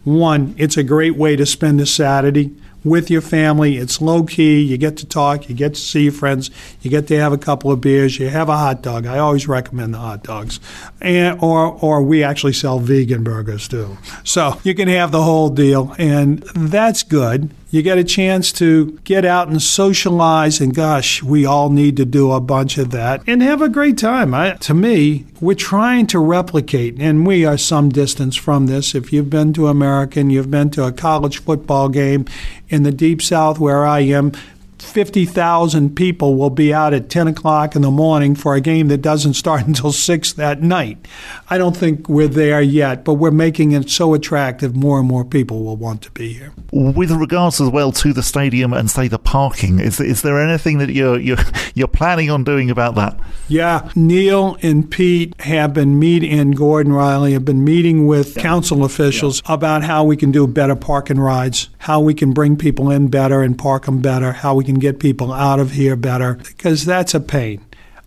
One, 0.03 0.55
it's 0.57 0.77
a 0.77 0.83
great 0.83 1.15
way 1.15 1.35
to 1.35 1.45
spend 1.45 1.79
a 1.81 1.85
Saturday 1.85 2.55
with 2.83 3.09
your 3.09 3.21
family. 3.21 3.77
It's 3.77 4.01
low 4.01 4.23
key. 4.23 4.61
You 4.61 4.77
get 4.77 4.97
to 4.97 5.05
talk. 5.05 5.49
You 5.49 5.55
get 5.55 5.75
to 5.75 5.79
see 5.79 6.03
your 6.03 6.13
friends. 6.13 6.49
You 6.81 6.89
get 6.89 7.07
to 7.07 7.19
have 7.19 7.33
a 7.33 7.37
couple 7.37 7.71
of 7.71 7.81
beers. 7.81 8.19
You 8.19 8.29
have 8.29 8.49
a 8.49 8.57
hot 8.57 8.81
dog. 8.81 9.05
I 9.05 9.19
always 9.19 9.47
recommend 9.47 9.93
the 9.93 9.99
hot 9.99 10.23
dogs, 10.23 10.59
and 11.01 11.37
or 11.41 11.77
or 11.81 12.01
we 12.01 12.23
actually 12.23 12.53
sell 12.53 12.79
vegan 12.79 13.23
burgers 13.23 13.67
too. 13.67 13.97
So 14.23 14.59
you 14.63 14.73
can 14.73 14.87
have 14.87 15.11
the 15.11 15.23
whole 15.23 15.49
deal, 15.49 15.95
and 15.99 16.39
that's 16.55 17.03
good. 17.03 17.49
You 17.71 17.83
get 17.83 17.99
a 17.99 18.03
chance 18.03 18.51
to 18.53 18.99
get 19.03 19.25
out 19.25 19.47
and 19.47 19.61
socialize, 19.61 20.59
and 20.59 20.73
gosh, 20.73 21.21
we 21.21 21.45
all 21.45 21.69
need 21.69 21.97
to 21.97 22.05
do 22.05 22.31
a 22.31 22.41
bunch 22.41 22.79
of 22.79 22.89
that 22.91 23.21
and 23.27 23.43
have 23.43 23.61
a 23.61 23.69
great 23.69 23.95
time. 23.95 24.33
I, 24.33 24.53
to 24.53 24.73
me, 24.73 25.25
we're 25.39 25.53
trying 25.53 26.07
to 26.07 26.17
replicate, 26.17 26.99
and 26.99 27.27
we 27.27 27.45
are 27.45 27.59
some 27.59 27.89
distance 27.89 28.35
from 28.35 28.65
this. 28.65 28.95
If 28.95 29.13
you've 29.13 29.29
been 29.29 29.53
to 29.53 29.67
American, 29.67 30.31
you've 30.31 30.49
been 30.49 30.71
to 30.71 30.85
a 30.85 30.91
college 30.91 31.43
football 31.43 31.89
game 31.89 32.25
in 32.69 32.81
the 32.81 32.91
deep 32.91 33.21
south 33.21 33.59
where 33.59 33.85
I 33.85 33.99
am, 33.99 34.31
50,000 34.81 35.95
people 35.95 36.35
will 36.35 36.49
be 36.49 36.73
out 36.73 36.93
at 36.93 37.09
10 37.09 37.27
o'clock 37.27 37.75
in 37.75 37.81
the 37.81 37.91
morning 37.91 38.35
for 38.35 38.55
a 38.55 38.61
game 38.61 38.87
that 38.87 39.01
doesn't 39.01 39.33
start 39.33 39.61
until 39.67 39.91
6 39.91 40.33
that 40.33 40.61
night. 40.61 41.07
I 41.49 41.57
don't 41.57 41.75
think 41.75 42.07
we're 42.07 42.27
there 42.27 42.61
yet, 42.61 43.03
but 43.03 43.15
we're 43.15 43.31
making 43.31 43.71
it 43.71 43.89
so 43.89 44.13
attractive, 44.13 44.75
more 44.75 44.99
and 44.99 45.07
more 45.07 45.25
people 45.25 45.63
will 45.63 45.77
want 45.77 46.01
to 46.03 46.11
be 46.11 46.33
here. 46.33 46.53
With 46.71 47.11
regards 47.11 47.59
as 47.59 47.69
well 47.69 47.91
to 47.93 48.13
the 48.13 48.23
stadium 48.23 48.73
and, 48.73 48.89
say, 48.89 49.07
the 49.07 49.19
parking, 49.19 49.79
is, 49.79 49.99
is 49.99 50.21
there 50.21 50.41
anything 50.41 50.77
that 50.79 50.91
you're, 50.91 51.19
you're, 51.19 51.37
you're 51.73 51.87
planning 51.87 52.29
on 52.29 52.43
doing 52.43 52.69
about 52.69 52.95
that? 52.95 53.19
Yeah, 53.47 53.89
Neil 53.95 54.57
and 54.61 54.89
Pete 54.89 55.39
have 55.41 55.73
been 55.73 55.99
meeting, 55.99 56.39
and 56.39 56.55
Gordon 56.55 56.93
Riley 56.93 57.33
have 57.33 57.45
been 57.45 57.63
meeting 57.63 58.05
with 58.05 58.37
yeah. 58.37 58.43
council 58.43 58.83
officials 58.83 59.41
yeah. 59.45 59.55
about 59.55 59.83
how 59.83 60.03
we 60.03 60.15
can 60.15 60.31
do 60.31 60.45
better 60.45 60.75
parking 60.75 61.19
rides, 61.19 61.69
how 61.79 61.99
we 61.99 62.13
can 62.13 62.31
bring 62.31 62.55
people 62.55 62.91
in 62.91 63.07
better 63.07 63.41
and 63.41 63.57
park 63.57 63.85
them 63.85 64.01
better, 64.01 64.31
how 64.31 64.53
we 64.53 64.63
can 64.69 64.79
get 64.79 64.99
people 64.99 65.33
out 65.33 65.59
of 65.59 65.71
here 65.71 65.95
better, 65.95 66.35
because 66.35 66.85
that's 66.85 67.13
a 67.13 67.19
pain. 67.19 67.63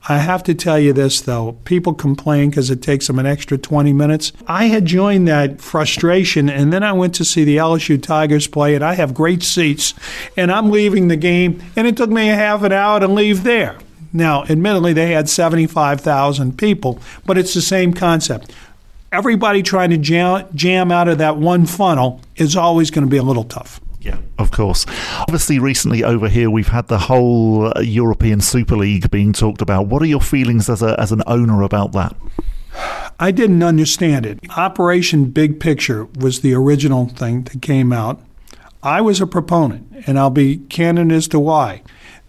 I 0.09 0.19
have 0.19 0.43
to 0.45 0.55
tell 0.55 0.81
you 0.81 0.93
this, 0.93 1.21
though. 1.21 1.53
People 1.65 1.95
complain 1.95 2.51
because 2.51 2.71
it 2.71 2.83
takes 2.83 3.07
them 3.07 3.21
an 3.21 3.27
extra 3.27 3.57
20 3.57 3.93
minutes. 3.93 4.33
I 4.49 4.65
had 4.65 4.85
joined 4.85 5.29
that 5.29 5.61
frustration, 5.61 6.49
and 6.49 6.73
then 6.73 6.83
I 6.83 6.93
went 6.93 7.15
to 7.17 7.25
see 7.25 7.45
the 7.45 7.59
LSU 7.59 8.03
Tigers 8.03 8.49
play, 8.49 8.75
and 8.75 8.85
I 8.85 8.95
have 8.95 9.15
great 9.15 9.45
seats, 9.45 9.95
and 10.37 10.51
I'm 10.51 10.71
leaving 10.71 11.07
the 11.07 11.17
game, 11.17 11.63
and 11.77 11.87
it 11.87 11.97
took 11.97 12.11
me 12.11 12.31
a 12.31 12.35
half 12.35 12.63
an 12.63 12.73
hour 12.73 12.99
to 12.99 13.07
leave 13.07 13.45
there. 13.45 13.79
Now, 14.13 14.43
admittedly, 14.45 14.93
they 14.93 15.13
had 15.13 15.29
75,000 15.29 16.59
people, 16.59 16.99
but 17.25 17.39
it's 17.39 17.55
the 17.55 17.63
same 17.63 17.95
concept. 17.95 18.53
Everybody 19.13 19.63
trying 19.63 19.91
to 19.91 19.99
jam, 19.99 20.47
jam 20.55 20.91
out 20.91 21.07
of 21.07 21.19
that 21.19 21.37
one 21.37 21.65
funnel 21.65 22.21
is 22.37 22.57
always 22.57 22.91
going 22.91 23.07
to 23.07 23.11
be 23.11 23.19
a 23.19 23.23
little 23.23 23.45
tough. 23.45 23.81
Yeah, 24.03 24.19
of 24.37 24.51
course. 24.51 24.85
Obviously, 25.21 25.61
recently 25.61 26.03
over 26.03 26.29
here, 26.29 26.51
we've 26.51 26.69
had 26.69 26.89
the 26.89 26.99
whole 26.99 27.67
uh, 27.67 27.81
European 27.81 28.41
Super 28.41 28.77
League 28.77 29.09
being 29.13 29.33
talked 29.33 29.63
about. 29.63 29.87
What 29.87 30.03
are 30.03 30.07
your 30.07 30.21
feelings 30.21 30.69
as, 30.69 30.83
a, 30.83 30.99
as 30.99 31.13
an 31.13 31.23
owner 31.29 31.63
about 31.63 31.93
that? 31.93 32.17
I 33.21 33.31
didn't 33.31 33.63
understand 33.63 34.27
it. 34.27 34.41
Operation 34.57 35.27
Big 35.27 35.61
Picture 35.61 36.07
was 36.19 36.41
the 36.41 36.53
original 36.53 37.07
thing 37.07 37.43
that 37.45 37.63
came 37.63 37.93
out. 37.93 38.21
I 38.83 39.01
was 39.01 39.21
a 39.21 39.27
proponent, 39.27 39.87
and 40.09 40.19
I'll 40.19 40.31
be 40.31 40.57
candid 40.57 41.13
as 41.13 41.29
to 41.29 41.39
why 41.39 41.83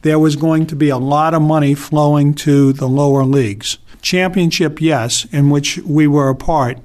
there 0.04 0.20
was 0.20 0.36
going 0.36 0.68
to 0.68 0.76
be 0.76 0.90
a 0.90 0.98
lot 0.98 1.34
of 1.34 1.42
money 1.42 1.74
flowing 1.74 2.36
to 2.36 2.72
the 2.74 2.88
lower 2.88 3.24
leagues. 3.24 3.80
Championship, 4.02 4.80
yes, 4.80 5.26
in 5.32 5.50
which 5.50 5.78
we 5.80 6.06
were 6.06 6.30
a 6.30 6.36
part, 6.36 6.78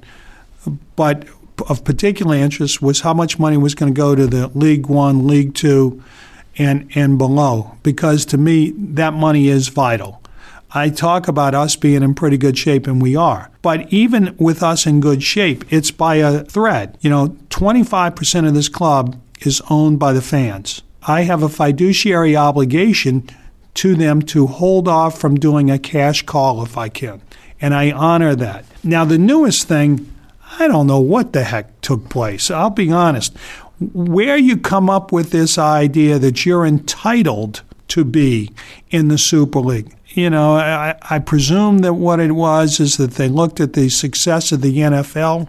but 0.95 1.27
of 1.67 1.83
particular 1.83 2.35
interest 2.35 2.81
was 2.81 3.01
how 3.01 3.13
much 3.13 3.39
money 3.39 3.57
was 3.57 3.75
going 3.75 3.93
to 3.93 3.97
go 3.97 4.15
to 4.15 4.27
the 4.27 4.47
League 4.49 4.87
One, 4.87 5.27
League 5.27 5.53
Two, 5.53 6.03
and 6.57 6.89
and 6.95 7.17
below. 7.17 7.75
Because 7.83 8.25
to 8.27 8.37
me, 8.37 8.71
that 8.77 9.13
money 9.13 9.47
is 9.47 9.69
vital. 9.69 10.21
I 10.71 10.89
talk 10.89 11.27
about 11.27 11.55
us 11.55 11.75
being 11.75 12.03
in 12.03 12.13
pretty 12.13 12.37
good 12.37 12.57
shape, 12.57 12.85
and 12.85 13.01
we 13.01 13.15
are. 13.15 13.49
But 13.63 13.91
even 13.91 14.35
with 14.37 14.61
us 14.61 14.85
in 14.85 14.99
good 14.99 15.23
shape, 15.23 15.65
it's 15.73 15.89
by 15.89 16.15
a 16.17 16.43
thread. 16.43 16.95
You 17.01 17.09
know, 17.09 17.29
25% 17.49 18.47
of 18.47 18.53
this 18.53 18.69
club 18.69 19.19
is 19.41 19.61
owned 19.69 19.97
by 19.97 20.13
the 20.13 20.21
fans. 20.21 20.83
I 21.07 21.21
have 21.21 21.41
a 21.41 21.49
fiduciary 21.49 22.35
obligation 22.35 23.27
to 23.75 23.95
them 23.95 24.21
to 24.21 24.45
hold 24.45 24.87
off 24.87 25.17
from 25.17 25.35
doing 25.35 25.71
a 25.71 25.79
cash 25.79 26.23
call 26.23 26.63
if 26.63 26.77
I 26.77 26.89
can. 26.89 27.21
And 27.61 27.73
I 27.73 27.91
honor 27.91 28.35
that. 28.35 28.65
Now, 28.83 29.05
the 29.05 29.17
newest 29.17 29.67
thing, 29.67 30.13
I 30.57 30.67
don't 30.67 30.87
know 30.87 30.99
what 30.99 31.33
the 31.33 31.43
heck 31.43 31.79
took 31.81 32.09
place. 32.09 32.49
I'll 32.49 32.69
be 32.69 32.91
honest. 32.91 33.35
Where 33.93 34.37
you 34.37 34.57
come 34.57 34.89
up 34.89 35.11
with 35.11 35.31
this 35.31 35.57
idea 35.57 36.19
that 36.19 36.45
you're 36.45 36.65
entitled 36.65 37.61
to 37.89 38.03
be 38.03 38.51
in 38.89 39.07
the 39.07 39.17
Super 39.17 39.59
League. 39.59 39.93
You 40.09 40.29
know, 40.29 40.55
I, 40.55 40.97
I 41.09 41.19
presume 41.19 41.79
that 41.79 41.93
what 41.93 42.19
it 42.19 42.31
was 42.31 42.79
is 42.79 42.97
that 42.97 43.11
they 43.11 43.29
looked 43.29 43.59
at 43.59 43.73
the 43.73 43.89
success 43.89 44.51
of 44.51 44.61
the 44.61 44.77
NFL 44.77 45.47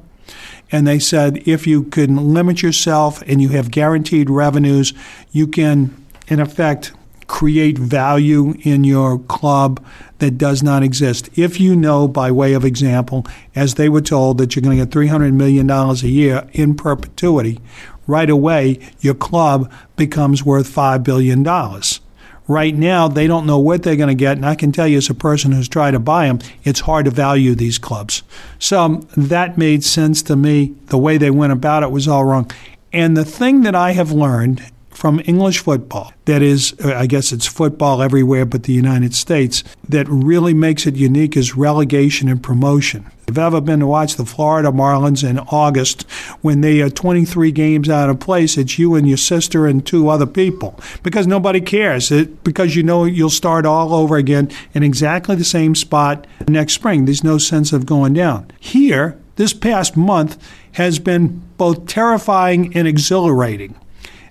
and 0.70 0.86
they 0.86 0.98
said 0.98 1.42
if 1.46 1.66
you 1.66 1.84
can 1.84 2.34
limit 2.34 2.62
yourself 2.62 3.22
and 3.22 3.40
you 3.40 3.50
have 3.50 3.70
guaranteed 3.70 4.30
revenues, 4.30 4.92
you 5.32 5.46
can, 5.46 5.94
in 6.28 6.40
effect, 6.40 6.92
create 7.26 7.78
value 7.78 8.54
in 8.62 8.84
your 8.84 9.18
club 9.18 9.84
that 10.20 10.38
does 10.38 10.62
not 10.62 10.82
exist. 10.82 11.28
If 11.36 11.60
you 11.60 11.74
know, 11.74 12.06
by 12.06 12.30
way 12.30 12.52
of 12.52 12.64
example, 12.64 13.26
as 13.54 13.74
they 13.74 13.88
were 13.88 14.00
told, 14.00 14.38
that 14.38 14.54
you're 14.54 14.62
going 14.62 14.78
to 14.78 14.84
get 14.84 14.94
$300 14.94 15.32
million 15.32 15.68
a 15.68 15.94
year 15.94 16.48
in 16.52 16.74
perpetuity, 16.74 17.58
right 18.06 18.30
away 18.30 18.78
your 19.00 19.14
club 19.14 19.72
becomes 19.96 20.44
worth 20.44 20.68
$5 20.68 21.02
billion. 21.02 21.44
Right 22.48 22.74
now, 22.74 23.06
they 23.06 23.28
don't 23.28 23.46
know 23.46 23.60
what 23.60 23.82
they're 23.82 23.94
going 23.94 24.08
to 24.08 24.14
get, 24.14 24.36
and 24.36 24.44
I 24.44 24.56
can 24.56 24.72
tell 24.72 24.88
you, 24.88 24.98
as 24.98 25.08
a 25.08 25.14
person 25.14 25.52
who's 25.52 25.68
tried 25.68 25.92
to 25.92 26.00
buy 26.00 26.26
them, 26.26 26.40
it's 26.64 26.80
hard 26.80 27.04
to 27.04 27.10
value 27.12 27.54
these 27.54 27.78
clubs. 27.78 28.24
So 28.58 29.06
that 29.16 29.56
made 29.56 29.84
sense 29.84 30.20
to 30.24 30.34
me. 30.34 30.74
The 30.86 30.98
way 30.98 31.16
they 31.16 31.30
went 31.30 31.52
about 31.52 31.84
it 31.84 31.92
was 31.92 32.08
all 32.08 32.24
wrong. 32.24 32.50
And 32.92 33.16
the 33.16 33.24
thing 33.24 33.62
that 33.62 33.76
I 33.76 33.92
have 33.92 34.10
learned 34.10 34.64
from 35.00 35.18
English 35.24 35.60
football, 35.60 36.12
that 36.26 36.42
is, 36.42 36.74
uh, 36.84 36.92
I 36.94 37.06
guess 37.06 37.32
it's 37.32 37.46
football 37.46 38.02
everywhere 38.02 38.44
but 38.44 38.64
the 38.64 38.74
United 38.74 39.14
States, 39.14 39.64
that 39.88 40.06
really 40.10 40.52
makes 40.52 40.86
it 40.86 40.94
unique 40.94 41.38
is 41.38 41.56
relegation 41.56 42.28
and 42.28 42.42
promotion. 42.42 43.06
If 43.22 43.28
you've 43.28 43.38
ever 43.38 43.62
been 43.62 43.80
to 43.80 43.86
watch 43.86 44.16
the 44.16 44.26
Florida 44.26 44.70
Marlins 44.70 45.26
in 45.26 45.38
August 45.38 46.02
when 46.42 46.60
they 46.60 46.82
are 46.82 46.90
23 46.90 47.50
games 47.50 47.88
out 47.88 48.10
of 48.10 48.20
place, 48.20 48.58
it's 48.58 48.78
you 48.78 48.94
and 48.94 49.08
your 49.08 49.16
sister 49.16 49.66
and 49.66 49.86
two 49.86 50.10
other 50.10 50.26
people 50.26 50.78
because 51.02 51.26
nobody 51.26 51.62
cares. 51.62 52.10
It, 52.10 52.44
because 52.44 52.76
you 52.76 52.82
know 52.82 53.06
you'll 53.06 53.30
start 53.30 53.64
all 53.64 53.94
over 53.94 54.18
again 54.18 54.50
in 54.74 54.82
exactly 54.82 55.34
the 55.34 55.44
same 55.44 55.74
spot 55.74 56.26
next 56.46 56.74
spring. 56.74 57.06
There's 57.06 57.24
no 57.24 57.38
sense 57.38 57.72
of 57.72 57.86
going 57.86 58.12
down. 58.12 58.50
Here, 58.60 59.18
this 59.36 59.54
past 59.54 59.96
month 59.96 60.36
has 60.72 60.98
been 60.98 61.40
both 61.56 61.86
terrifying 61.86 62.76
and 62.76 62.86
exhilarating 62.86 63.76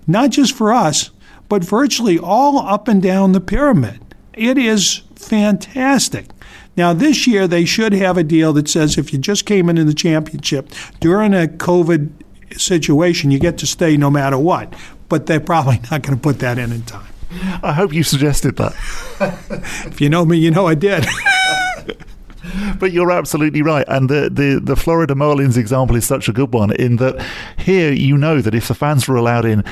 not 0.09 0.31
just 0.31 0.55
for 0.55 0.73
us, 0.73 1.11
but 1.47 1.63
virtually 1.63 2.19
all 2.19 2.59
up 2.59 2.87
and 2.87 3.01
down 3.01 3.31
the 3.31 3.41
pyramid. 3.41 3.99
It 4.33 4.57
is 4.57 5.01
fantastic. 5.15 6.27
Now, 6.75 6.93
this 6.93 7.27
year, 7.27 7.47
they 7.47 7.65
should 7.65 7.93
have 7.93 8.17
a 8.17 8.23
deal 8.23 8.53
that 8.53 8.69
says 8.69 8.97
if 8.97 9.11
you 9.11 9.19
just 9.19 9.45
came 9.45 9.69
into 9.69 9.83
the 9.83 9.93
championship 9.93 10.69
during 10.99 11.33
a 11.33 11.47
COVID 11.47 12.09
situation, 12.57 13.31
you 13.31 13.39
get 13.39 13.57
to 13.57 13.67
stay 13.67 13.97
no 13.97 14.09
matter 14.09 14.37
what. 14.37 14.73
But 15.09 15.25
they're 15.25 15.39
probably 15.39 15.79
not 15.91 16.03
going 16.03 16.17
to 16.17 16.21
put 16.21 16.39
that 16.39 16.57
in 16.57 16.71
in 16.71 16.83
time. 16.83 17.07
I 17.61 17.73
hope 17.73 17.93
you 17.93 18.03
suggested 18.03 18.55
that. 18.57 18.73
if 19.85 20.01
you 20.01 20.09
know 20.09 20.25
me, 20.25 20.37
you 20.37 20.51
know 20.51 20.67
I 20.67 20.75
did. 20.75 21.05
but 22.79 22.91
you're 22.91 23.11
absolutely 23.11 23.61
right. 23.61 23.85
And 23.87 24.09
the, 24.09 24.29
the, 24.31 24.59
the 24.63 24.75
Florida 24.75 25.13
Marlins 25.13 25.57
example 25.57 25.95
is 25.95 26.05
such 26.05 26.27
a 26.27 26.33
good 26.33 26.53
one 26.53 26.71
in 26.71 26.95
that 26.97 27.23
here 27.57 27.91
you 27.91 28.17
know 28.17 28.41
that 28.41 28.55
if 28.55 28.67
the 28.67 28.73
fans 28.73 29.07
were 29.07 29.15
allowed 29.15 29.45
in, 29.45 29.63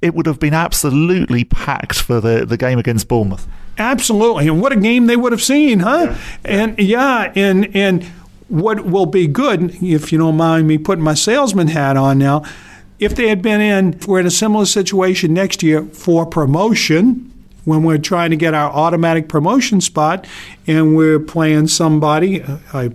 it 0.00 0.14
would 0.14 0.26
have 0.26 0.38
been 0.38 0.54
absolutely 0.54 1.44
packed 1.44 2.00
for 2.00 2.20
the, 2.20 2.46
the 2.46 2.56
game 2.56 2.78
against 2.78 3.08
Bournemouth. 3.08 3.46
Absolutely. 3.78 4.48
And 4.48 4.60
what 4.60 4.72
a 4.72 4.76
game 4.76 5.06
they 5.06 5.16
would 5.16 5.32
have 5.32 5.42
seen, 5.42 5.80
huh? 5.80 6.06
Yeah. 6.10 6.18
And 6.44 6.78
yeah, 6.78 7.32
and 7.34 7.74
and 7.76 8.04
what 8.48 8.86
will 8.86 9.06
be 9.06 9.26
good, 9.26 9.82
if 9.82 10.10
you 10.10 10.18
don't 10.18 10.36
mind 10.36 10.66
me 10.66 10.78
putting 10.78 11.04
my 11.04 11.14
salesman 11.14 11.68
hat 11.68 11.96
on 11.96 12.18
now, 12.18 12.42
if 12.98 13.14
they 13.14 13.28
had 13.28 13.42
been 13.42 13.60
in, 13.60 13.98
we're 14.06 14.20
in 14.20 14.26
a 14.26 14.30
similar 14.30 14.64
situation 14.64 15.34
next 15.34 15.62
year 15.62 15.84
for 15.84 16.26
promotion, 16.26 17.28
when 17.68 17.82
we're 17.82 17.98
trying 17.98 18.30
to 18.30 18.36
get 18.36 18.54
our 18.54 18.70
automatic 18.70 19.28
promotion 19.28 19.80
spot 19.80 20.26
and 20.66 20.96
we're 20.96 21.20
playing 21.20 21.68
somebody, 21.68 22.42
I 22.72 22.90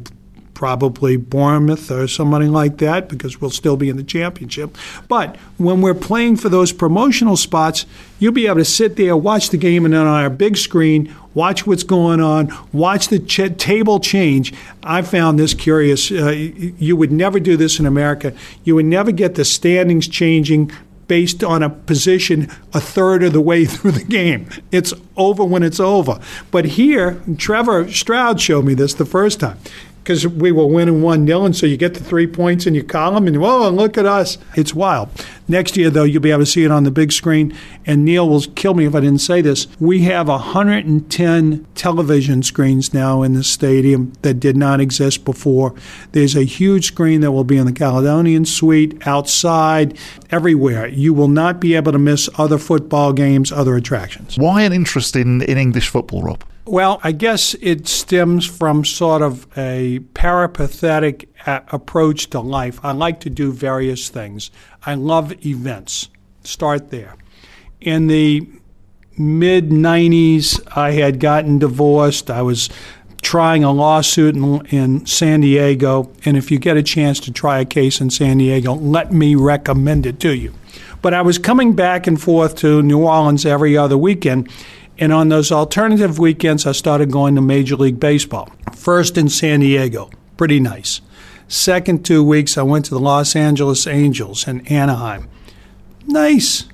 probably 0.63 1.17
Bournemouth 1.17 1.91
or 1.91 2.07
somebody 2.07 2.45
like 2.45 2.77
that 2.77 3.09
because 3.09 3.41
we'll 3.41 3.49
still 3.49 3.75
be 3.75 3.89
in 3.89 3.97
the 3.97 4.03
championship. 4.03 4.77
But 5.09 5.35
when 5.57 5.81
we're 5.81 5.93
playing 5.93 6.37
for 6.37 6.47
those 6.47 6.71
promotional 6.71 7.35
spots, 7.35 7.85
you'll 8.17 8.31
be 8.31 8.47
able 8.47 8.59
to 8.59 8.65
sit 8.65 8.95
there, 8.95 9.17
watch 9.17 9.49
the 9.49 9.57
game, 9.57 9.83
and 9.83 9.93
then 9.93 10.07
on 10.07 10.23
our 10.23 10.29
big 10.29 10.55
screen, 10.55 11.13
watch 11.33 11.67
what's 11.67 11.83
going 11.83 12.21
on, 12.21 12.49
watch 12.71 13.09
the 13.09 13.19
ch- 13.19 13.57
table 13.57 13.99
change. 13.99 14.53
I 14.83 15.01
found 15.01 15.37
this 15.37 15.53
curious. 15.53 16.09
Uh, 16.09 16.29
you 16.29 16.95
would 16.95 17.11
never 17.11 17.41
do 17.41 17.57
this 17.57 17.77
in 17.77 17.85
America. 17.85 18.33
You 18.63 18.75
would 18.75 18.85
never 18.85 19.11
get 19.11 19.35
the 19.35 19.43
standings 19.43 20.07
changing 20.07 20.71
based 21.09 21.43
on 21.43 21.61
a 21.61 21.69
position 21.69 22.49
a 22.73 22.79
third 22.79 23.21
of 23.21 23.33
the 23.33 23.41
way 23.41 23.65
through 23.73 23.91
the 23.91 24.05
game. 24.05 24.47
It's 24.71 24.93
over 25.17 25.43
when 25.43 25.61
it's 25.61 25.81
over. 25.81 26.21
But 26.51 26.63
here, 26.63 27.21
Trevor 27.37 27.91
Stroud 27.91 28.39
showed 28.39 28.63
me 28.63 28.73
this 28.75 28.93
the 28.93 29.05
first 29.05 29.41
time 29.41 29.57
because 30.03 30.27
we 30.27 30.51
were 30.51 30.65
winning 30.65 31.01
1 31.01 31.25
0, 31.25 31.45
and 31.45 31.55
so 31.55 31.65
you 31.65 31.77
get 31.77 31.93
the 31.93 32.03
three 32.03 32.27
points 32.27 32.67
in 32.67 32.75
your 32.75 32.83
column, 32.83 33.25
and 33.25 33.39
whoa, 33.39 33.69
look 33.69 33.97
at 33.97 34.05
us. 34.05 34.37
It's 34.53 34.73
wild. 34.73 35.09
Next 35.47 35.77
year, 35.77 35.89
though, 35.89 36.03
you'll 36.03 36.21
be 36.21 36.31
able 36.31 36.41
to 36.41 36.45
see 36.45 36.65
it 36.65 36.71
on 36.71 36.83
the 36.83 36.91
big 36.91 37.13
screen, 37.13 37.55
and 37.85 38.03
Neil 38.03 38.27
will 38.27 38.41
kill 38.41 38.73
me 38.73 38.85
if 38.85 38.95
I 38.95 38.99
didn't 38.99 39.21
say 39.21 39.41
this. 39.41 39.67
We 39.79 40.01
have 40.03 40.27
110 40.27 41.65
television 41.75 42.43
screens 42.43 42.93
now 42.93 43.23
in 43.23 43.33
the 43.33 43.45
stadium 43.45 44.11
that 44.23 44.35
did 44.35 44.57
not 44.57 44.81
exist 44.81 45.23
before. 45.23 45.73
There's 46.11 46.35
a 46.35 46.43
huge 46.43 46.87
screen 46.87 47.21
that 47.21 47.31
will 47.31 47.45
be 47.45 47.57
in 47.57 47.65
the 47.65 47.71
Caledonian 47.71 48.43
Suite, 48.43 49.07
outside, 49.07 49.97
everywhere. 50.29 50.87
You 50.87 51.13
will 51.13 51.29
not 51.29 51.61
be 51.61 51.75
able 51.75 51.93
to 51.93 51.99
miss 51.99 52.29
other 52.37 52.57
football 52.57 53.13
games, 53.13 53.53
other 53.53 53.77
attractions. 53.77 54.37
Why 54.37 54.63
an 54.63 54.73
interest 54.73 55.15
in, 55.15 55.41
in 55.43 55.57
English 55.57 55.87
football, 55.87 56.23
Rob? 56.23 56.43
Well, 56.65 57.01
I 57.03 57.11
guess 57.11 57.55
it 57.55 57.87
stems 57.89 58.45
from 58.45 58.85
sort 58.85 59.21
of 59.21 59.47
a 59.57 59.99
peripatetic 60.13 61.27
a- 61.45 61.63
approach 61.73 62.29
to 62.29 62.39
life. 62.39 62.79
I 62.83 62.93
like 62.93 63.19
to 63.21 63.29
do 63.29 63.51
various 63.51 64.07
things. 64.07 64.49
I 64.85 64.95
love 64.95 65.45
events. 65.45 66.07
Start 66.45 66.89
there. 66.89 67.15
In 67.81 68.07
the 68.07 68.47
mid 69.17 69.71
90s, 69.71 70.61
I 70.73 70.91
had 70.91 71.19
gotten 71.19 71.59
divorced. 71.59 72.29
I 72.29 72.41
was 72.41 72.69
trying 73.21 73.65
a 73.65 73.71
lawsuit 73.71 74.35
in, 74.35 74.65
in, 74.67 75.05
San 75.05 75.41
Diego. 75.41 76.11
And 76.23 76.37
if 76.37 76.49
you 76.49 76.59
get 76.59 76.77
a 76.77 76.83
chance 76.83 77.19
to 77.21 77.31
try 77.31 77.59
a 77.59 77.65
case 77.65 77.99
in 77.99 78.09
San 78.09 78.37
Diego, 78.37 78.73
let 78.73 79.11
me 79.11 79.35
recommend 79.35 80.05
it 80.05 80.19
to 80.21 80.33
you. 80.33 80.53
But 81.01 81.13
I 81.13 81.21
was 81.21 81.37
coming 81.37 81.73
back 81.73 82.07
and 82.07 82.21
forth 82.21 82.55
to 82.57 82.81
New 82.81 83.03
Orleans 83.03 83.45
every 83.45 83.77
other 83.77 83.97
weekend. 83.97 84.49
And 84.97 85.11
on 85.11 85.29
those 85.29 85.51
alternative 85.51 86.19
weekends, 86.19 86.65
I 86.65 86.71
started 86.71 87.11
going 87.11 87.35
to 87.35 87.41
Major 87.41 87.75
League 87.75 87.99
Baseball. 87.99 88.49
First 88.75 89.17
in 89.17 89.29
San 89.29 89.61
Diego, 89.61 90.09
pretty 90.37 90.59
nice. 90.59 91.01
Second 91.47 92.05
two 92.05 92.23
weeks, 92.23 92.57
I 92.57 92.63
went 92.63 92.85
to 92.85 92.91
the 92.91 92.99
Los 92.99 93.35
Angeles 93.35 93.87
Angels 93.87 94.47
in 94.47 94.65
Anaheim. 94.67 95.27
Nice. 96.05 96.65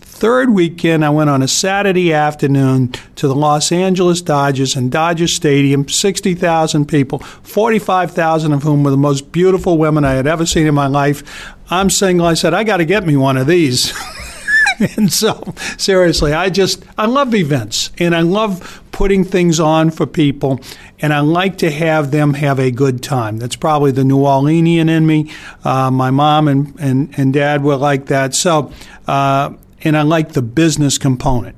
Third 0.00 0.50
weekend, 0.50 1.04
I 1.04 1.10
went 1.10 1.28
on 1.28 1.42
a 1.42 1.48
Saturday 1.48 2.12
afternoon 2.12 2.92
to 3.16 3.26
the 3.26 3.34
Los 3.34 3.72
Angeles 3.72 4.22
Dodgers 4.22 4.76
and 4.76 4.90
Dodger 4.90 5.26
Stadium, 5.26 5.88
60,000 5.88 6.86
people, 6.86 7.18
45,000 7.18 8.52
of 8.52 8.62
whom 8.62 8.84
were 8.84 8.92
the 8.92 8.96
most 8.96 9.32
beautiful 9.32 9.76
women 9.76 10.04
I 10.04 10.12
had 10.12 10.26
ever 10.26 10.46
seen 10.46 10.66
in 10.66 10.74
my 10.74 10.86
life. 10.86 11.52
I'm 11.68 11.90
single. 11.90 12.26
I 12.26 12.34
said, 12.34 12.54
I 12.54 12.62
got 12.62 12.76
to 12.76 12.84
get 12.84 13.06
me 13.06 13.16
one 13.16 13.36
of 13.36 13.46
these. 13.46 13.92
and 14.96 15.12
so, 15.12 15.54
seriously, 15.76 16.32
I 16.32 16.50
just, 16.50 16.84
I 16.96 17.06
love 17.06 17.34
events 17.34 17.90
and 17.98 18.14
I 18.14 18.20
love 18.20 18.82
putting 18.92 19.24
things 19.24 19.58
on 19.58 19.90
for 19.90 20.06
people, 20.06 20.60
and 21.00 21.12
I 21.12 21.20
like 21.20 21.58
to 21.58 21.70
have 21.70 22.12
them 22.12 22.34
have 22.34 22.60
a 22.60 22.70
good 22.70 23.02
time. 23.02 23.38
That's 23.38 23.56
probably 23.56 23.90
the 23.90 24.04
New 24.04 24.18
Orleanian 24.18 24.88
in 24.88 25.06
me. 25.06 25.32
Uh, 25.64 25.90
my 25.90 26.10
mom 26.10 26.46
and, 26.46 26.78
and, 26.78 27.12
and 27.18 27.32
dad 27.32 27.64
were 27.64 27.76
like 27.76 28.06
that. 28.06 28.34
So, 28.34 28.72
uh, 29.08 29.52
and 29.82 29.96
I 29.96 30.02
like 30.02 30.32
the 30.32 30.42
business 30.42 30.96
component. 30.96 31.56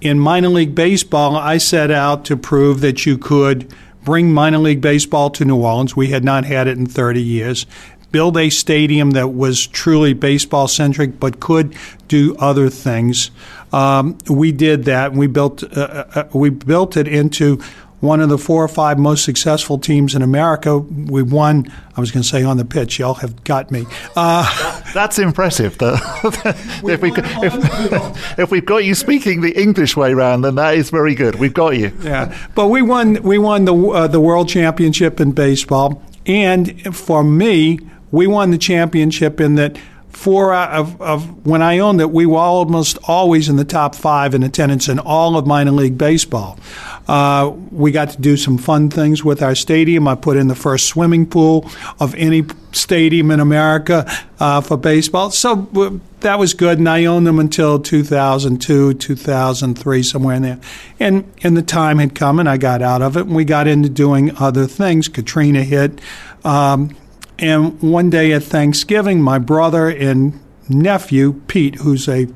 In 0.00 0.18
minor 0.18 0.48
league 0.48 0.74
baseball, 0.74 1.36
I 1.36 1.58
set 1.58 1.90
out 1.90 2.24
to 2.26 2.36
prove 2.36 2.80
that 2.80 3.06
you 3.06 3.16
could 3.16 3.72
bring 4.04 4.32
minor 4.32 4.58
league 4.58 4.80
baseball 4.80 5.30
to 5.30 5.44
New 5.44 5.56
Orleans. 5.56 5.96
We 5.96 6.08
had 6.08 6.24
not 6.24 6.44
had 6.44 6.68
it 6.68 6.78
in 6.78 6.86
30 6.86 7.22
years 7.22 7.66
build 8.12 8.36
a 8.36 8.50
stadium 8.50 9.12
that 9.12 9.34
was 9.34 9.66
truly 9.66 10.14
baseball 10.14 10.68
centric 10.68 11.18
but 11.18 11.40
could 11.40 11.74
do 12.08 12.36
other 12.38 12.70
things. 12.70 13.30
Um, 13.72 14.16
we 14.28 14.52
did 14.52 14.84
that. 14.84 15.12
We 15.12 15.26
built 15.26 15.62
uh, 15.62 15.66
uh, 15.80 16.04
uh, 16.14 16.28
we 16.32 16.50
built 16.50 16.96
it 16.96 17.08
into 17.08 17.60
one 18.00 18.20
of 18.20 18.28
the 18.28 18.38
four 18.38 18.62
or 18.62 18.68
five 18.68 18.98
most 18.98 19.24
successful 19.24 19.78
teams 19.78 20.14
in 20.14 20.22
America. 20.22 20.78
We 20.78 21.22
won, 21.22 21.72
I 21.96 22.00
was 22.00 22.10
going 22.10 22.22
to 22.22 22.28
say 22.28 22.44
on 22.44 22.56
the 22.56 22.64
pitch, 22.64 22.98
y'all 22.98 23.14
have 23.14 23.42
got 23.44 23.70
me. 23.70 23.86
Uh, 24.14 24.82
That's 24.92 25.18
impressive. 25.18 25.76
if, 25.80 27.02
we, 27.02 27.10
if, 27.12 28.38
if, 28.38 28.50
we've 28.50 28.64
got 28.64 28.84
you 28.84 28.94
speaking 28.94 29.40
the 29.40 29.58
English 29.60 29.96
way 29.96 30.12
round, 30.12 30.44
then 30.44 30.56
that 30.56 30.76
is 30.76 30.90
very 30.90 31.14
good. 31.14 31.36
We've 31.36 31.54
got 31.54 31.76
you. 31.76 31.92
Yeah, 32.02 32.36
but 32.54 32.68
we 32.68 32.82
won, 32.82 33.22
we 33.22 33.38
won 33.38 33.64
the, 33.64 33.74
uh, 33.74 34.06
the 34.06 34.20
World 34.20 34.48
Championship 34.48 35.20
in 35.20 35.32
baseball. 35.32 36.02
And 36.26 36.94
for 36.94 37.24
me, 37.24 37.78
we 38.10 38.26
won 38.26 38.50
the 38.50 38.58
championship 38.58 39.40
in 39.40 39.54
that– 39.56 39.78
four 40.16 40.54
of, 40.54 41.00
of 41.00 41.46
when 41.46 41.60
I 41.60 41.78
owned 41.78 42.00
it, 42.00 42.10
we 42.10 42.24
were 42.24 42.38
almost 42.38 42.98
always 43.06 43.50
in 43.50 43.56
the 43.56 43.66
top 43.66 43.94
five 43.94 44.34
in 44.34 44.42
attendance 44.42 44.88
in 44.88 44.98
all 44.98 45.36
of 45.36 45.46
minor 45.46 45.70
league 45.70 45.98
baseball. 45.98 46.58
Uh, 47.06 47.52
we 47.70 47.92
got 47.92 48.10
to 48.10 48.20
do 48.20 48.36
some 48.36 48.56
fun 48.56 48.88
things 48.88 49.22
with 49.22 49.42
our 49.42 49.54
stadium. 49.54 50.08
I 50.08 50.14
put 50.14 50.38
in 50.38 50.48
the 50.48 50.54
first 50.54 50.86
swimming 50.86 51.26
pool 51.26 51.70
of 52.00 52.14
any 52.14 52.44
stadium 52.72 53.30
in 53.30 53.40
America 53.40 54.10
uh, 54.40 54.62
for 54.62 54.78
baseball. 54.78 55.30
So 55.30 55.68
uh, 55.76 55.90
that 56.20 56.38
was 56.38 56.54
good, 56.54 56.78
and 56.78 56.88
I 56.88 57.04
owned 57.04 57.26
them 57.26 57.38
until 57.38 57.78
2002, 57.78 58.94
2003, 58.94 60.02
somewhere 60.02 60.34
in 60.34 60.42
there. 60.42 60.60
And, 60.98 61.30
and 61.42 61.56
the 61.56 61.62
time 61.62 61.98
had 61.98 62.14
come, 62.14 62.40
and 62.40 62.48
I 62.48 62.56
got 62.56 62.80
out 62.80 63.02
of 63.02 63.18
it, 63.18 63.26
and 63.26 63.36
we 63.36 63.44
got 63.44 63.68
into 63.68 63.90
doing 63.90 64.34
other 64.38 64.66
things. 64.66 65.08
Katrina 65.08 65.62
hit. 65.62 66.00
Um, 66.42 66.96
and 67.38 67.80
one 67.82 68.10
day 68.10 68.32
at 68.32 68.42
Thanksgiving, 68.42 69.20
my 69.20 69.38
brother 69.38 69.88
and 69.88 70.40
nephew, 70.68 71.40
Pete, 71.46 71.76
who's 71.76 72.08
a 72.08 72.28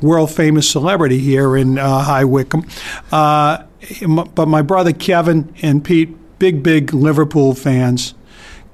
world 0.00 0.30
famous 0.30 0.70
celebrity 0.70 1.18
here 1.18 1.56
in 1.56 1.78
uh, 1.78 2.02
High 2.02 2.24
Wycombe, 2.24 2.66
uh, 3.12 3.64
but 4.34 4.46
my 4.46 4.62
brother 4.62 4.92
Kevin 4.92 5.54
and 5.62 5.84
Pete, 5.84 6.38
big, 6.38 6.62
big 6.62 6.92
Liverpool 6.92 7.54
fans. 7.54 8.14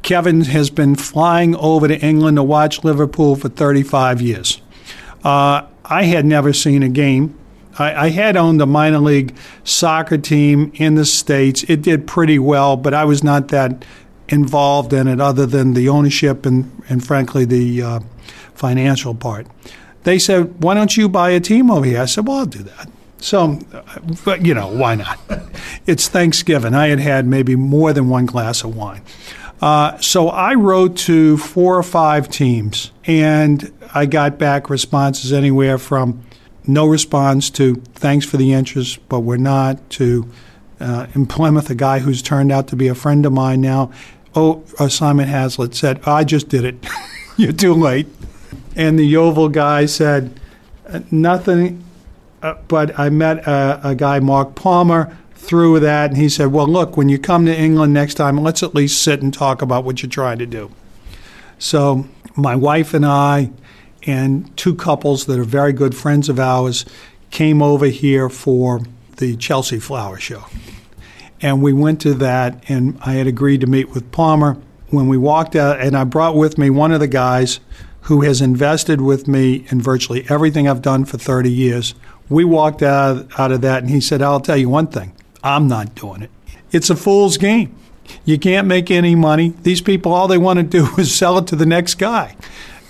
Kevin 0.02 0.42
has 0.42 0.68
been 0.68 0.94
flying 0.94 1.56
over 1.56 1.88
to 1.88 1.98
England 1.98 2.36
to 2.36 2.42
watch 2.42 2.84
Liverpool 2.84 3.36
for 3.36 3.48
35 3.48 4.20
years. 4.20 4.60
Uh, 5.22 5.62
I 5.84 6.04
had 6.04 6.26
never 6.26 6.52
seen 6.52 6.82
a 6.82 6.90
game. 6.90 7.38
I, 7.78 8.06
I, 8.06 8.08
had 8.10 8.36
owned 8.36 8.60
a 8.60 8.66
minor 8.66 8.98
league 8.98 9.34
soccer 9.64 10.18
team 10.18 10.70
in 10.74 10.94
the 10.94 11.04
States. 11.04 11.64
It 11.64 11.82
did 11.82 12.06
pretty 12.06 12.38
well, 12.38 12.76
but 12.76 12.94
I 12.94 13.04
was 13.04 13.24
not 13.24 13.48
that 13.48 13.84
involved 14.28 14.92
in 14.92 15.06
it 15.06 15.20
other 15.20 15.46
than 15.46 15.74
the 15.74 15.88
ownership 15.88 16.46
and, 16.46 16.70
and 16.88 17.04
frankly, 17.04 17.44
the 17.44 17.82
uh, 17.82 18.00
financial 18.54 19.14
part. 19.14 19.46
They 20.04 20.18
said, 20.18 20.62
Why 20.62 20.74
don't 20.74 20.96
you 20.96 21.08
buy 21.08 21.30
a 21.30 21.40
team 21.40 21.70
over 21.70 21.84
here? 21.84 22.00
I 22.00 22.04
said, 22.06 22.26
Well, 22.26 22.38
I'll 22.38 22.46
do 22.46 22.62
that. 22.62 22.90
So, 23.18 23.58
but, 24.24 24.44
you 24.44 24.52
know, 24.52 24.68
why 24.68 24.96
not? 24.96 25.18
it's 25.86 26.08
Thanksgiving. 26.08 26.74
I 26.74 26.88
had 26.88 27.00
had 27.00 27.26
maybe 27.26 27.56
more 27.56 27.92
than 27.94 28.10
one 28.10 28.26
glass 28.26 28.62
of 28.64 28.76
wine. 28.76 29.02
Uh, 29.62 29.98
so 29.98 30.28
I 30.28 30.54
wrote 30.54 30.96
to 30.98 31.38
four 31.38 31.78
or 31.78 31.82
five 31.82 32.28
teams, 32.28 32.90
and 33.06 33.72
I 33.94 34.04
got 34.04 34.38
back 34.38 34.68
responses 34.68 35.32
anywhere 35.32 35.78
from 35.78 36.22
no 36.66 36.86
response 36.86 37.50
to 37.50 37.76
thanks 37.94 38.26
for 38.26 38.36
the 38.36 38.52
interest, 38.52 39.06
but 39.08 39.20
we're 39.20 39.36
not, 39.36 39.88
to 39.90 40.28
uh, 40.84 41.06
in 41.14 41.26
Plymouth, 41.26 41.70
a 41.70 41.74
guy 41.74 41.98
who's 41.98 42.22
turned 42.22 42.52
out 42.52 42.68
to 42.68 42.76
be 42.76 42.88
a 42.88 42.94
friend 42.94 43.24
of 43.26 43.32
mine 43.32 43.60
now 43.60 43.90
oh, 44.34 44.64
uh, 44.78 44.88
Simon 44.88 45.28
Hallett 45.28 45.74
said, 45.74 46.00
I 46.06 46.24
just 46.24 46.48
did 46.48 46.64
it. 46.64 46.86
You're 47.36 47.52
too 47.52 47.74
late. 47.74 48.06
And 48.76 48.98
the 48.98 49.06
Yeovil 49.06 49.50
guy 49.50 49.86
said, 49.86 50.38
uh, 50.88 51.00
nothing, 51.10 51.84
uh, 52.42 52.54
but 52.68 52.98
I 52.98 53.08
met 53.08 53.46
a, 53.46 53.80
a, 53.90 53.94
guy, 53.94 54.20
Mark 54.20 54.54
Palmer, 54.54 55.16
through 55.34 55.80
that, 55.80 56.10
and 56.10 56.16
he 56.16 56.28
said, 56.28 56.52
well, 56.52 56.66
look, 56.66 56.96
when 56.96 57.08
you 57.08 57.18
come 57.18 57.44
to 57.46 57.56
England 57.56 57.92
next 57.92 58.14
time, 58.14 58.38
let's 58.38 58.62
at 58.62 58.74
least 58.74 59.02
sit 59.02 59.20
and 59.20 59.32
talk 59.32 59.60
about 59.60 59.84
what 59.84 60.02
you're 60.02 60.10
trying 60.10 60.38
to 60.38 60.46
do. 60.46 60.70
So 61.58 62.06
my 62.34 62.56
wife 62.56 62.94
and 62.94 63.04
I 63.04 63.50
and 64.06 64.54
two 64.56 64.74
couples 64.74 65.26
that 65.26 65.38
are 65.38 65.44
very 65.44 65.72
good 65.72 65.94
friends 65.94 66.28
of 66.28 66.40
ours 66.40 66.86
came 67.30 67.62
over 67.62 67.86
here 67.86 68.28
for 68.28 68.80
the 69.16 69.36
Chelsea 69.36 69.78
Flower 69.78 70.18
Show. 70.18 70.44
And 71.40 71.62
we 71.62 71.72
went 71.72 72.00
to 72.02 72.14
that, 72.14 72.62
and 72.68 72.98
I 73.04 73.14
had 73.14 73.26
agreed 73.26 73.60
to 73.60 73.66
meet 73.66 73.90
with 73.90 74.10
Palmer. 74.12 74.56
When 74.88 75.08
we 75.08 75.18
walked 75.18 75.56
out, 75.56 75.80
and 75.80 75.96
I 75.96 76.04
brought 76.04 76.36
with 76.36 76.56
me 76.56 76.70
one 76.70 76.92
of 76.92 77.00
the 77.00 77.08
guys 77.08 77.60
who 78.02 78.20
has 78.20 78.40
invested 78.40 79.00
with 79.00 79.26
me 79.26 79.66
in 79.70 79.80
virtually 79.80 80.26
everything 80.28 80.68
I've 80.68 80.82
done 80.82 81.04
for 81.04 81.18
30 81.18 81.50
years. 81.50 81.94
We 82.28 82.44
walked 82.44 82.82
out, 82.82 83.26
out 83.38 83.50
of 83.50 83.60
that, 83.62 83.82
and 83.82 83.90
he 83.90 84.00
said, 84.00 84.22
I'll 84.22 84.40
tell 84.40 84.56
you 84.56 84.68
one 84.68 84.88
thing 84.88 85.12
I'm 85.42 85.68
not 85.68 85.94
doing 85.94 86.22
it. 86.22 86.30
It's 86.70 86.90
a 86.90 86.96
fool's 86.96 87.38
game. 87.38 87.74
You 88.24 88.38
can't 88.38 88.66
make 88.66 88.90
any 88.90 89.14
money. 89.14 89.54
These 89.62 89.80
people, 89.80 90.12
all 90.12 90.28
they 90.28 90.38
want 90.38 90.58
to 90.58 90.62
do 90.62 90.88
is 90.98 91.14
sell 91.14 91.38
it 91.38 91.46
to 91.48 91.56
the 91.56 91.66
next 91.66 91.94
guy. 91.94 92.36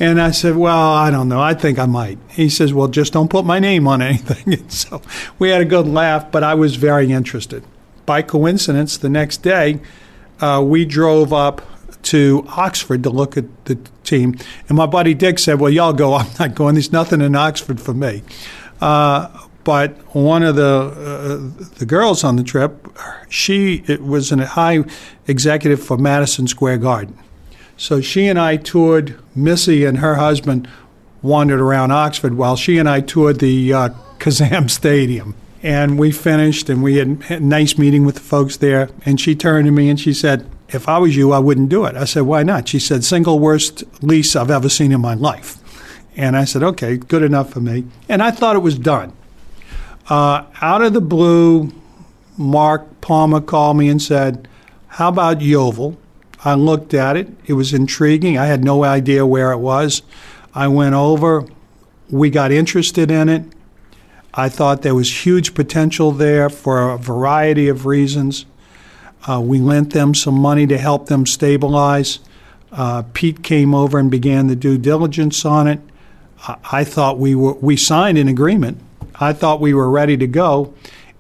And 0.01 0.21
I 0.21 0.33
said, 0.33 0.57
Well, 0.57 0.93
I 0.93 1.11
don't 1.11 1.29
know. 1.29 1.41
I 1.41 1.55
think 1.55 1.79
I 1.79 1.87
might. 1.87 2.19
He 2.31 2.49
says, 2.49 2.75
Well, 2.75 2.89
just 2.89 3.13
don't 3.13 3.31
put 3.31 3.45
my 3.45 3.61
name 3.61 3.87
on 3.87 4.03
anything. 4.03 4.55
And 4.55 4.73
so 4.73 5.01
we 5.39 5.51
had 5.51 5.61
a 5.61 5.65
good 5.65 5.87
laugh, 5.87 6.33
but 6.33 6.43
I 6.43 6.55
was 6.55 6.75
very 6.75 7.13
interested 7.13 7.63
by 8.07 8.23
coincidence, 8.23 8.97
the 8.97 9.09
next 9.09 9.39
day, 9.39 9.81
uh, 10.41 10.63
we 10.65 10.85
drove 10.85 11.33
up 11.33 11.63
to 12.05 12.45
Oxford 12.49 13.03
to 13.03 13.11
look 13.11 13.37
at 13.37 13.65
the 13.65 13.77
team. 14.05 14.37
And 14.69 14.77
my 14.77 14.87
buddy 14.87 15.15
Dick 15.15 15.39
said, 15.39 15.61
Well, 15.61 15.71
y'all 15.71 15.93
go. 15.93 16.15
I'm 16.15 16.31
not 16.39 16.55
going. 16.55 16.75
There's 16.75 16.93
nothing 16.93 17.21
in 17.21 17.35
Oxford 17.35 17.81
for 17.81 17.95
me. 17.95 18.23
Uh, 18.81 19.29
but 19.65 19.93
one 20.15 20.43
of 20.43 20.57
the 20.57 20.63
uh, 20.65 21.65
the 21.79 21.87
girls 21.87 22.23
on 22.23 22.37
the 22.37 22.43
trip, 22.43 22.87
she 23.31 23.83
was 23.99 24.31
a 24.31 24.45
high 24.45 24.85
executive 25.27 25.83
for 25.83 25.97
Madison 25.97 26.47
Square 26.47 26.79
Garden. 26.79 27.19
So 27.77 28.01
she 28.01 28.27
and 28.27 28.39
I 28.39 28.57
toured. 28.59 29.19
Missy 29.35 29.85
and 29.85 29.99
her 29.99 30.17
husband 30.17 30.69
wandered 31.23 31.61
around 31.61 31.91
Oxford 31.91 32.35
while 32.35 32.57
she 32.57 32.79
and 32.79 32.89
I 32.89 33.01
toured 33.01 33.41
the 33.41 33.73
uh, 33.73 33.89
Kassam 34.19 34.71
Stadium. 34.71 35.35
And 35.65 35.99
we 35.99 36.13
finished, 36.13 36.69
and 36.69 36.83
we 36.83 36.97
had 36.97 37.23
a 37.31 37.41
nice 37.41 37.79
meeting 37.79 38.05
with 38.05 38.17
the 38.17 38.21
folks 38.21 38.59
there. 38.59 38.91
And 39.07 39.19
she 39.19 39.35
turned 39.35 39.65
to 39.65 39.73
me 39.73 39.89
and 39.89 39.99
she 39.99 40.13
said, 40.13 40.47
If 40.69 40.91
I 40.91 40.99
was 40.99 41.17
you, 41.17 41.33
I 41.33 41.39
wouldn't 41.39 41.71
do 41.71 41.87
it. 41.87 41.97
I 41.97 42.05
said, 42.05 42.25
Why 42.25 42.43
not? 42.43 42.69
She 42.69 42.79
said, 42.79 43.03
Single 43.03 43.39
worst 43.39 43.83
lease 44.03 44.37
I've 44.37 44.51
ever 44.51 44.69
seen 44.69 44.93
in 44.93 45.01
my 45.01 45.15
life. 45.15 45.57
And 46.17 46.37
I 46.37 46.45
said, 46.45 46.63
Okay, 46.63 46.99
good 46.99 47.23
enough 47.23 47.51
for 47.51 47.61
me. 47.61 47.87
And 48.11 48.23
I 48.23 48.31
thought 48.31 48.57
it 48.57 48.59
was 48.59 48.79
done. 48.79 49.15
Uh, 50.11 50.45
out 50.61 50.83
of 50.83 50.93
the 50.93 51.01
blue, 51.01 51.73
Mark 52.37 53.01
Palmer 53.01 53.41
called 53.41 53.79
me 53.79 53.89
and 53.89 54.03
said, 54.03 54.47
How 54.89 55.09
about 55.09 55.41
Yeovil? 55.41 55.97
I 56.45 56.53
looked 56.57 56.93
at 56.93 57.17
it. 57.17 57.29
It 57.47 57.55
was 57.55 57.73
intriguing. 57.73 58.37
I 58.37 58.45
had 58.45 58.63
no 58.63 58.85
idea 58.85 59.25
where 59.25 59.51
it 59.51 59.59
was. 59.59 60.03
I 60.55 60.69
went 60.69 60.95
over. 60.95 61.47
We 62.11 62.29
got 62.29 62.53
interested 62.53 63.11
in 63.11 63.31
it. 63.31 63.45
I 64.37 64.49
thought 64.49 64.83
there 64.83 64.97
was 64.97 65.25
huge 65.25 65.55
potential 65.55 66.11
there 66.11 66.51
for 66.51 66.91
a 66.91 66.99
variety 66.99 67.69
of 67.69 67.87
reasons. 67.87 68.47
Uh, 69.27 69.41
we 69.41 69.61
lent 69.61 69.93
them 69.93 70.13
some 70.13 70.39
money 70.39 70.67
to 70.67 70.77
help 70.77 71.07
them 71.07 71.25
stabilize. 71.25 72.19
Uh, 72.73 73.05
Pete 73.13 73.45
came 73.45 73.75
over 73.75 73.97
and 73.99 74.11
began 74.11 74.49
the 74.49 74.57
due 74.57 74.77
diligence 74.77 75.45
on 75.45 75.69
it. 75.69 75.81
I, 76.49 76.57
I 76.73 76.85
thought 76.85 77.19
we 77.19 77.37
were 77.37 77.55
we 77.55 77.77
signed 77.77 78.19
an 78.19 78.27
agreement. 78.27 78.79
I 79.21 79.33
thought 79.33 79.61
we 79.61 79.73
were 79.73 79.89
ready 79.89 80.17
to 80.17 80.27
go, 80.27 80.75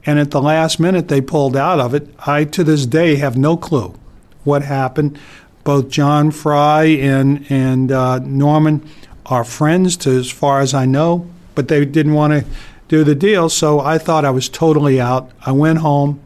and 0.04 0.18
at 0.18 0.32
the 0.32 0.42
last 0.42 0.80
minute 0.80 1.06
they 1.06 1.20
pulled 1.20 1.56
out 1.56 1.78
of 1.78 1.94
it. 1.94 2.12
I 2.26 2.44
to 2.44 2.64
this 2.64 2.84
day 2.84 3.16
have 3.16 3.36
no 3.36 3.56
clue 3.56 3.94
what 4.42 4.62
happened. 4.62 5.18
Both 5.62 5.88
John 5.88 6.32
Fry 6.32 6.84
and 6.84 7.46
and 7.48 7.92
uh, 7.92 8.18
Norman 8.18 8.86
are 9.26 9.44
friends, 9.44 9.96
to 9.98 10.10
as 10.10 10.30
far 10.30 10.60
as 10.60 10.74
I 10.74 10.84
know, 10.84 11.30
but 11.54 11.68
they 11.68 11.84
didn't 11.84 12.14
want 12.14 12.32
to 12.32 12.44
do 12.88 13.04
the 13.04 13.14
deal. 13.14 13.48
So 13.48 13.80
I 13.80 13.98
thought 13.98 14.24
I 14.24 14.30
was 14.30 14.48
totally 14.48 15.00
out. 15.00 15.30
I 15.44 15.52
went 15.52 15.78
home. 15.78 16.20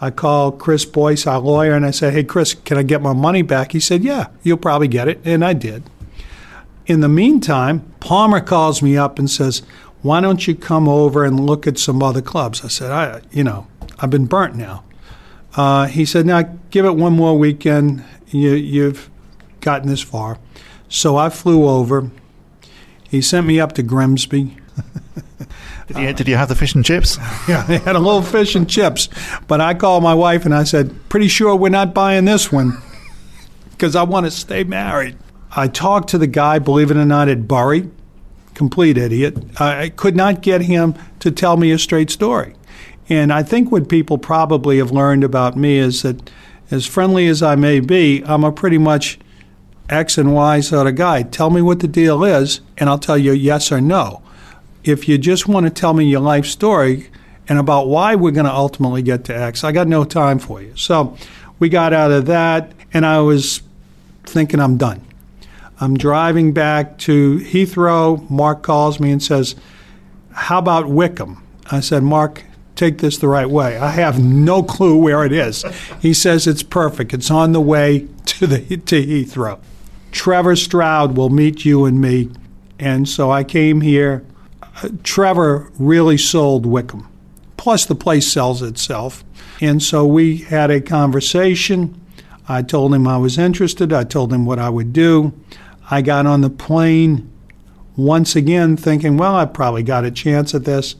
I 0.00 0.10
called 0.10 0.58
Chris 0.60 0.84
Boyce, 0.84 1.26
our 1.26 1.40
lawyer, 1.40 1.72
and 1.72 1.84
I 1.84 1.90
said, 1.90 2.12
Hey, 2.12 2.22
Chris, 2.22 2.54
can 2.54 2.78
I 2.78 2.82
get 2.82 3.02
my 3.02 3.12
money 3.12 3.42
back? 3.42 3.72
He 3.72 3.80
said, 3.80 4.04
Yeah, 4.04 4.28
you'll 4.42 4.58
probably 4.58 4.88
get 4.88 5.08
it. 5.08 5.20
And 5.24 5.44
I 5.44 5.54
did. 5.54 5.82
In 6.86 7.00
the 7.00 7.08
meantime, 7.08 7.80
Palmer 8.00 8.40
calls 8.40 8.80
me 8.80 8.96
up 8.96 9.18
and 9.18 9.28
says, 9.28 9.62
Why 10.02 10.20
don't 10.20 10.46
you 10.46 10.54
come 10.54 10.88
over 10.88 11.24
and 11.24 11.40
look 11.40 11.66
at 11.66 11.78
some 11.78 12.02
other 12.02 12.22
clubs? 12.22 12.64
I 12.64 12.68
said, 12.68 12.92
I, 12.92 13.22
you 13.32 13.42
know, 13.42 13.66
I've 13.98 14.10
been 14.10 14.26
burnt 14.26 14.54
now. 14.54 14.84
Uh, 15.56 15.86
he 15.86 16.04
said, 16.04 16.26
Now 16.26 16.42
give 16.70 16.84
it 16.84 16.94
one 16.94 17.14
more 17.14 17.36
weekend. 17.36 18.04
You, 18.28 18.52
you've 18.52 19.10
gotten 19.60 19.88
this 19.88 20.02
far. 20.02 20.38
So 20.88 21.16
I 21.16 21.28
flew 21.28 21.68
over. 21.68 22.10
He 23.08 23.20
sent 23.20 23.46
me 23.46 23.58
up 23.58 23.72
to 23.72 23.82
Grimsby. 23.82 24.56
Did 25.86 25.96
you, 25.96 26.12
did 26.12 26.28
you 26.28 26.36
have 26.36 26.48
the 26.48 26.54
fish 26.54 26.74
and 26.74 26.84
chips? 26.84 27.18
Yeah, 27.48 27.64
I 27.66 27.78
had 27.78 27.96
a 27.96 28.00
little 28.00 28.22
fish 28.22 28.54
and 28.54 28.68
chips. 28.68 29.08
But 29.46 29.60
I 29.60 29.74
called 29.74 30.02
my 30.02 30.14
wife 30.14 30.44
and 30.44 30.54
I 30.54 30.64
said, 30.64 30.94
pretty 31.08 31.28
sure 31.28 31.56
we're 31.56 31.68
not 31.70 31.94
buying 31.94 32.24
this 32.24 32.52
one 32.52 32.76
because 33.70 33.96
I 33.96 34.02
want 34.02 34.26
to 34.26 34.30
stay 34.30 34.64
married. 34.64 35.16
I 35.54 35.68
talked 35.68 36.10
to 36.10 36.18
the 36.18 36.26
guy, 36.26 36.58
believe 36.58 36.90
it 36.90 36.96
or 36.96 37.04
not, 37.04 37.28
at 37.28 37.48
Bury, 37.48 37.88
complete 38.54 38.98
idiot. 38.98 39.38
I 39.60 39.90
could 39.90 40.16
not 40.16 40.42
get 40.42 40.62
him 40.62 40.94
to 41.20 41.30
tell 41.30 41.56
me 41.56 41.70
a 41.70 41.78
straight 41.78 42.10
story. 42.10 42.54
And 43.08 43.32
I 43.32 43.42
think 43.42 43.72
what 43.72 43.88
people 43.88 44.18
probably 44.18 44.78
have 44.78 44.90
learned 44.90 45.24
about 45.24 45.56
me 45.56 45.78
is 45.78 46.02
that, 46.02 46.30
as 46.70 46.84
friendly 46.84 47.28
as 47.28 47.42
I 47.42 47.54
may 47.54 47.80
be, 47.80 48.22
I'm 48.26 48.44
a 48.44 48.52
pretty 48.52 48.76
much 48.76 49.18
X 49.88 50.18
and 50.18 50.34
Y 50.34 50.60
sort 50.60 50.86
of 50.86 50.96
guy. 50.96 51.22
Tell 51.22 51.48
me 51.48 51.62
what 51.62 51.80
the 51.80 51.88
deal 51.88 52.22
is, 52.24 52.60
and 52.76 52.90
I'll 52.90 52.98
tell 52.98 53.16
you 53.16 53.32
yes 53.32 53.72
or 53.72 53.80
no. 53.80 54.22
If 54.84 55.08
you 55.08 55.18
just 55.18 55.48
want 55.48 55.66
to 55.66 55.70
tell 55.70 55.94
me 55.94 56.06
your 56.06 56.20
life 56.20 56.46
story 56.46 57.08
and 57.48 57.58
about 57.58 57.88
why 57.88 58.14
we're 58.14 58.32
going 58.32 58.46
to 58.46 58.52
ultimately 58.52 59.02
get 59.02 59.24
to 59.24 59.36
X, 59.36 59.64
I 59.64 59.72
got 59.72 59.88
no 59.88 60.04
time 60.04 60.38
for 60.38 60.62
you. 60.62 60.76
So 60.76 61.16
we 61.58 61.68
got 61.68 61.92
out 61.92 62.10
of 62.10 62.26
that, 62.26 62.72
and 62.92 63.04
I 63.04 63.20
was 63.20 63.62
thinking 64.24 64.60
I'm 64.60 64.76
done. 64.76 65.04
I'm 65.80 65.96
driving 65.96 66.52
back 66.52 66.98
to 66.98 67.38
Heathrow. 67.38 68.28
Mark 68.30 68.62
calls 68.62 68.98
me 68.98 69.12
and 69.12 69.22
says, 69.22 69.54
How 70.32 70.58
about 70.58 70.88
Wycombe? 70.88 71.42
I 71.70 71.80
said, 71.80 72.02
Mark, 72.02 72.44
take 72.74 72.98
this 72.98 73.18
the 73.18 73.28
right 73.28 73.48
way. 73.48 73.76
I 73.76 73.90
have 73.90 74.22
no 74.22 74.62
clue 74.62 74.96
where 74.96 75.24
it 75.24 75.32
is. 75.32 75.64
He 76.00 76.14
says 76.14 76.46
it's 76.46 76.62
perfect. 76.62 77.12
It's 77.12 77.30
on 77.30 77.52
the 77.52 77.60
way 77.60 78.08
to 78.26 78.46
the 78.46 78.58
to 78.76 79.06
Heathrow. 79.06 79.60
Trevor 80.10 80.56
Stroud 80.56 81.16
will 81.16 81.28
meet 81.28 81.64
you 81.64 81.84
and 81.84 82.00
me. 82.00 82.30
And 82.78 83.08
so 83.08 83.30
I 83.30 83.44
came 83.44 83.80
here. 83.80 84.24
Trevor 85.02 85.70
really 85.78 86.18
sold 86.18 86.66
Wycombe. 86.66 87.08
Plus, 87.56 87.84
the 87.84 87.94
place 87.94 88.30
sells 88.30 88.62
itself. 88.62 89.24
And 89.60 89.82
so 89.82 90.06
we 90.06 90.38
had 90.38 90.70
a 90.70 90.80
conversation. 90.80 92.00
I 92.48 92.62
told 92.62 92.94
him 92.94 93.06
I 93.06 93.18
was 93.18 93.38
interested. 93.38 93.92
I 93.92 94.04
told 94.04 94.32
him 94.32 94.46
what 94.46 94.58
I 94.58 94.70
would 94.70 94.92
do. 94.92 95.32
I 95.90 96.02
got 96.02 96.26
on 96.26 96.42
the 96.42 96.50
plane 96.50 97.30
once 97.96 98.36
again 98.36 98.76
thinking, 98.76 99.16
well, 99.16 99.34
I 99.34 99.44
probably 99.44 99.82
got 99.82 100.04
a 100.04 100.10
chance 100.10 100.54
at 100.54 100.64
this. 100.64 100.94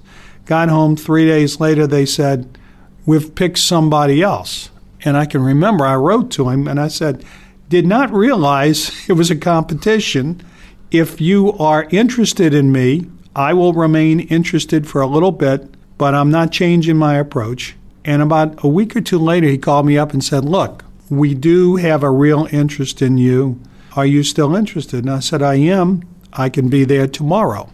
Got 0.47 0.69
home 0.69 0.97
three 0.97 1.27
days 1.27 1.61
later, 1.61 1.87
they 1.87 2.07
said, 2.07 2.59
we've 3.07 3.35
picked 3.35 3.59
somebody 3.59 4.23
else. 4.23 4.71
And 5.05 5.17
I 5.17 5.27
can 5.27 5.43
remember 5.43 5.87
I 5.87 5.95
wrote 5.95 6.31
to 6.33 6.49
him 6.49 6.67
and 6.67 6.81
I 6.81 6.88
said, 6.88 7.25
did 7.69 7.87
not 7.87 8.12
realize 8.12 8.91
it 9.09 9.12
was 9.12 9.31
a 9.31 9.37
competition. 9.37 10.43
If 10.91 11.21
you 11.21 11.53
are 11.53 11.87
interested 11.91 12.53
in 12.53 12.73
me, 12.73 13.07
I 13.38 13.55
will 13.55 13.72
remain 13.72 14.18
interested 14.18 14.88
for 14.88 15.01
a 15.01 15.07
little 15.07 15.31
bit, 15.31 15.72
but 15.96 16.12
I'm 16.12 16.29
not 16.29 16.51
changing 16.51 16.96
my 16.96 17.14
approach. 17.14 17.77
And 18.05 18.20
about 18.20 18.64
a 18.64 18.68
week 18.68 18.96
or 18.96 19.01
two 19.01 19.20
later, 19.20 19.46
he 19.46 19.57
called 19.57 19.87
me 19.87 19.96
up 19.96 20.12
and 20.12 20.24
said, 20.24 20.44
Look, 20.44 20.85
we 21.09 21.35
do 21.35 21.77
have 21.77 22.03
a 22.03 22.11
real 22.11 22.48
interest 22.51 23.01
in 23.01 23.16
you. 23.16 23.61
Are 23.94 24.05
you 24.05 24.24
still 24.24 24.57
interested? 24.57 25.05
And 25.05 25.14
I 25.14 25.20
said, 25.20 25.40
I 25.40 25.55
am. 25.55 26.03
I 26.33 26.48
can 26.48 26.68
be 26.68 26.85
there 26.85 27.07
tomorrow. 27.07 27.70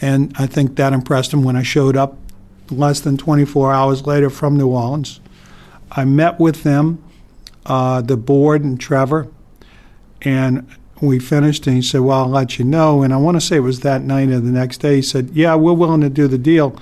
And 0.00 0.32
I 0.36 0.48
think 0.48 0.74
that 0.74 0.92
impressed 0.92 1.32
him 1.32 1.44
when 1.44 1.54
I 1.54 1.62
showed 1.62 1.96
up 1.96 2.18
less 2.68 2.98
than 2.98 3.16
24 3.16 3.72
hours 3.72 4.04
later 4.04 4.30
from 4.30 4.56
New 4.56 4.66
Orleans. 4.66 5.20
I 5.92 6.04
met 6.04 6.40
with 6.40 6.64
them, 6.64 7.00
uh, 7.66 8.00
the 8.00 8.16
board 8.16 8.64
and 8.64 8.80
Trevor, 8.80 9.28
and 10.22 10.66
we 11.02 11.18
finished. 11.18 11.66
And 11.66 11.76
he 11.76 11.82
said, 11.82 12.00
Well, 12.00 12.20
I'll 12.20 12.28
let 12.28 12.58
you 12.58 12.64
know. 12.64 13.02
And 13.02 13.12
I 13.12 13.16
want 13.16 13.36
to 13.36 13.40
say 13.40 13.56
it 13.56 13.60
was 13.60 13.80
that 13.80 14.02
night 14.02 14.28
or 14.30 14.40
the 14.40 14.50
next 14.50 14.78
day. 14.78 14.96
He 14.96 15.02
said, 15.02 15.30
Yeah, 15.30 15.54
we're 15.54 15.72
willing 15.72 16.00
to 16.02 16.10
do 16.10 16.28
the 16.28 16.38
deal. 16.38 16.76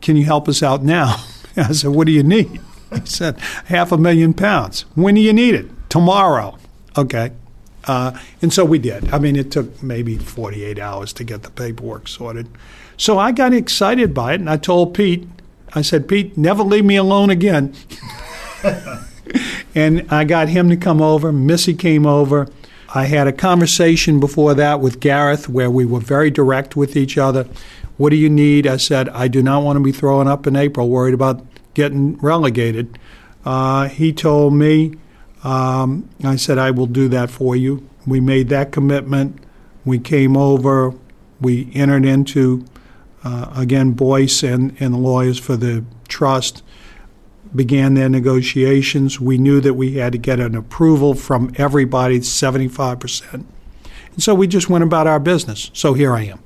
Can 0.00 0.16
you 0.16 0.24
help 0.24 0.48
us 0.48 0.62
out 0.62 0.82
now? 0.82 1.24
I 1.56 1.72
said, 1.72 1.90
What 1.90 2.06
do 2.06 2.12
you 2.12 2.22
need? 2.22 2.60
He 2.92 3.06
said, 3.06 3.40
Half 3.40 3.90
a 3.90 3.96
million 3.96 4.34
pounds. 4.34 4.84
When 4.94 5.14
do 5.14 5.22
you 5.22 5.32
need 5.32 5.54
it? 5.54 5.66
Tomorrow. 5.88 6.58
Okay. 6.96 7.32
Uh, 7.84 8.16
and 8.42 8.52
so 8.52 8.64
we 8.66 8.78
did. 8.78 9.12
I 9.12 9.18
mean, 9.18 9.34
it 9.34 9.50
took 9.50 9.82
maybe 9.82 10.18
48 10.18 10.78
hours 10.78 11.12
to 11.14 11.24
get 11.24 11.42
the 11.42 11.50
paperwork 11.50 12.06
sorted. 12.06 12.48
So 12.96 13.18
I 13.18 13.32
got 13.32 13.52
excited 13.54 14.12
by 14.12 14.34
it, 14.34 14.40
and 14.40 14.50
I 14.50 14.58
told 14.58 14.94
Pete, 14.94 15.26
I 15.74 15.82
said, 15.82 16.06
Pete, 16.06 16.36
never 16.36 16.62
leave 16.62 16.84
me 16.84 16.96
alone 16.96 17.30
again. 17.30 17.74
and 19.74 20.06
I 20.10 20.24
got 20.24 20.48
him 20.48 20.68
to 20.68 20.76
come 20.76 21.00
over. 21.00 21.32
Missy 21.32 21.74
came 21.74 22.06
over. 22.06 22.46
I 22.94 23.06
had 23.06 23.26
a 23.26 23.32
conversation 23.32 24.20
before 24.20 24.52
that 24.54 24.80
with 24.80 25.00
Gareth 25.00 25.48
where 25.48 25.70
we 25.70 25.86
were 25.86 26.00
very 26.00 26.30
direct 26.30 26.76
with 26.76 26.94
each 26.94 27.16
other. 27.16 27.46
What 27.96 28.10
do 28.10 28.16
you 28.16 28.28
need? 28.28 28.66
I 28.66 28.76
said, 28.76 29.08
I 29.10 29.28
do 29.28 29.42
not 29.42 29.62
want 29.62 29.78
to 29.78 29.82
be 29.82 29.92
throwing 29.92 30.28
up 30.28 30.46
in 30.46 30.56
April, 30.56 30.90
worried 30.90 31.14
about 31.14 31.44
getting 31.72 32.18
relegated. 32.18 32.98
Uh, 33.46 33.88
he 33.88 34.12
told 34.12 34.52
me, 34.52 34.94
um, 35.42 36.08
I 36.22 36.36
said, 36.36 36.58
I 36.58 36.70
will 36.70 36.86
do 36.86 37.08
that 37.08 37.30
for 37.30 37.56
you. 37.56 37.88
We 38.06 38.20
made 38.20 38.50
that 38.50 38.72
commitment. 38.72 39.42
We 39.84 39.98
came 39.98 40.36
over. 40.36 40.94
We 41.40 41.70
entered 41.74 42.04
into, 42.04 42.64
uh, 43.24 43.52
again, 43.56 43.92
Boyce 43.92 44.42
and, 44.42 44.76
and 44.80 44.94
the 44.94 44.98
lawyers 44.98 45.38
for 45.38 45.56
the 45.56 45.84
trust 46.08 46.62
began 47.54 47.94
their 47.94 48.08
negotiations. 48.08 49.20
We 49.20 49.38
knew 49.38 49.60
that 49.60 49.74
we 49.74 49.94
had 49.94 50.12
to 50.12 50.18
get 50.18 50.40
an 50.40 50.54
approval 50.54 51.14
from 51.14 51.52
everybody, 51.56 52.20
75%. 52.20 53.32
And 53.32 53.46
so 54.18 54.34
we 54.34 54.46
just 54.46 54.68
went 54.68 54.84
about 54.84 55.06
our 55.06 55.20
business. 55.20 55.70
So 55.72 55.94
here 55.94 56.14
I 56.14 56.22
am. 56.22 56.40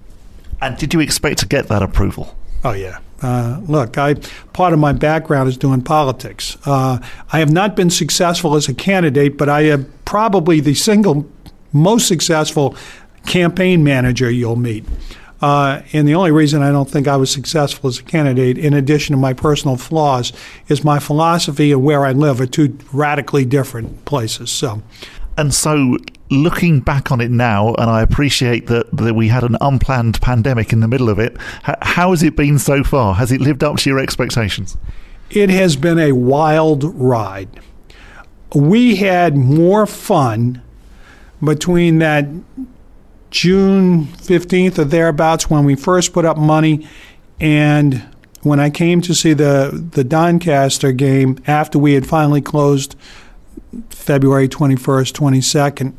And 0.60 0.76
did 0.76 0.94
you 0.94 1.00
expect 1.00 1.38
to 1.40 1.46
get 1.46 1.68
that 1.68 1.82
approval? 1.82 2.36
Oh, 2.64 2.72
yeah. 2.72 2.98
Uh, 3.22 3.60
look, 3.66 3.96
I 3.96 4.14
part 4.52 4.72
of 4.72 4.78
my 4.78 4.92
background 4.92 5.48
is 5.48 5.56
doing 5.56 5.82
politics. 5.82 6.56
Uh, 6.66 6.98
I 7.32 7.38
have 7.38 7.50
not 7.50 7.74
been 7.74 7.88
successful 7.88 8.56
as 8.56 8.68
a 8.68 8.74
candidate, 8.74 9.38
but 9.38 9.48
I 9.48 9.62
am 9.62 9.90
probably 10.04 10.60
the 10.60 10.74
single 10.74 11.26
most 11.72 12.08
successful 12.08 12.76
campaign 13.26 13.82
manager 13.82 14.30
you'll 14.30 14.56
meet. 14.56 14.84
Uh, 15.46 15.80
and 15.92 16.09
the 16.09 16.14
only 16.16 16.32
reason 16.32 16.61
I 16.61 16.72
don't 16.72 16.90
think 16.90 17.06
I 17.06 17.16
was 17.16 17.30
successful 17.30 17.87
as 17.87 18.00
a 18.00 18.02
candidate, 18.02 18.59
in 18.59 18.74
addition 18.74 19.12
to 19.14 19.16
my 19.16 19.32
personal 19.32 19.76
flaws, 19.76 20.32
is 20.66 20.82
my 20.82 20.98
philosophy 20.98 21.70
and 21.70 21.85
where 21.85 22.04
I 22.04 22.11
live 22.11 22.40
are 22.40 22.46
two 22.46 22.76
radically 22.92 23.44
different 23.44 24.04
places. 24.06 24.50
So, 24.50 24.82
and 25.38 25.54
so 25.54 25.98
looking 26.30 26.80
back 26.80 27.12
on 27.12 27.20
it 27.20 27.30
now, 27.30 27.74
and 27.74 27.88
I 27.88 28.02
appreciate 28.02 28.66
that, 28.66 28.90
that 28.96 29.14
we 29.14 29.28
had 29.28 29.44
an 29.44 29.56
unplanned 29.61 30.20
pandemic 30.20 30.72
in 30.72 30.80
the 30.80 30.88
middle 30.88 31.09
of 31.09 31.20
it, 31.20 31.37
how 31.62 32.11
has 32.11 32.24
it 32.24 32.35
been 32.35 32.59
so 32.59 32.82
far? 32.82 33.14
Has 33.14 33.30
it 33.30 33.40
lived 33.40 33.62
up 33.62 33.76
to 33.76 33.88
your 33.88 34.00
expectations? 34.00 34.76
It 35.30 35.48
has 35.50 35.76
been 35.76 36.00
a 36.00 36.11
wild 36.11 36.82
ride. 36.82 37.61
We 38.52 38.96
had 38.96 39.37
more 39.37 39.87
fun 39.87 40.61
between 41.40 42.00
that 42.00 42.26
June 43.37 44.07
15th 44.07 44.79
or 44.79 44.85
thereabouts 44.85 45.51
when 45.51 45.64
we 45.66 45.75
first 45.75 46.14
put 46.14 46.25
up 46.25 46.38
money 46.38 46.88
and 47.38 48.03
when 48.40 48.59
I 48.59 48.70
came 48.70 49.03
to 49.03 49.14
see 49.14 49.35
the 49.35 49.88
the 49.92 50.03
Doncaster 50.03 50.90
game 50.90 51.38
after 51.46 51.79
we 51.79 51.92
had 51.92 52.07
finally 52.07 52.40
closed 52.40 52.96
February 53.90 54.49
21st, 54.49 55.12
22nd, 55.12 55.92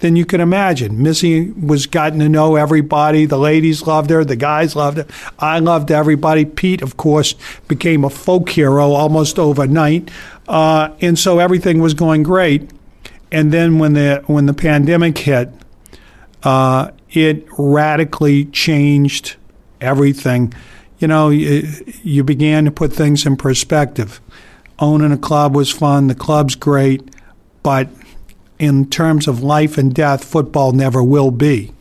then 0.00 0.16
you 0.16 0.26
can 0.26 0.40
imagine. 0.40 1.00
Missy 1.00 1.52
was 1.52 1.86
gotten 1.86 2.18
to 2.18 2.28
know 2.28 2.56
everybody. 2.56 3.24
The 3.24 3.38
ladies 3.38 3.86
loved 3.86 4.10
her. 4.10 4.24
The 4.24 4.34
guys 4.34 4.74
loved 4.74 4.96
her. 4.98 5.06
I 5.38 5.60
loved 5.60 5.92
everybody. 5.92 6.44
Pete, 6.44 6.82
of 6.82 6.96
course, 6.96 7.36
became 7.68 8.02
a 8.02 8.10
folk 8.10 8.48
hero 8.48 8.90
almost 8.90 9.38
overnight, 9.38 10.10
uh, 10.48 10.88
and 11.00 11.16
so 11.16 11.38
everything 11.38 11.80
was 11.80 11.94
going 11.94 12.24
great. 12.24 12.68
And 13.30 13.52
then 13.52 13.78
when 13.78 13.92
the 13.92 14.24
when 14.26 14.46
the 14.46 14.54
pandemic 14.54 15.18
hit, 15.18 15.50
uh, 16.42 16.90
it 17.10 17.46
radically 17.58 18.46
changed 18.46 19.36
everything. 19.80 20.52
You 20.98 21.08
know, 21.08 21.30
you, 21.30 21.68
you 22.02 22.24
began 22.24 22.64
to 22.64 22.70
put 22.70 22.92
things 22.92 23.26
in 23.26 23.36
perspective. 23.36 24.20
Owning 24.78 25.12
a 25.12 25.18
club 25.18 25.54
was 25.54 25.70
fun. 25.70 26.06
The 26.06 26.14
club's 26.14 26.54
great, 26.54 27.02
but 27.62 27.88
in 28.58 28.88
terms 28.88 29.26
of 29.26 29.42
life 29.42 29.78
and 29.78 29.94
death, 29.94 30.24
football 30.24 30.72
never 30.72 31.02
will 31.02 31.30
be. 31.30 31.72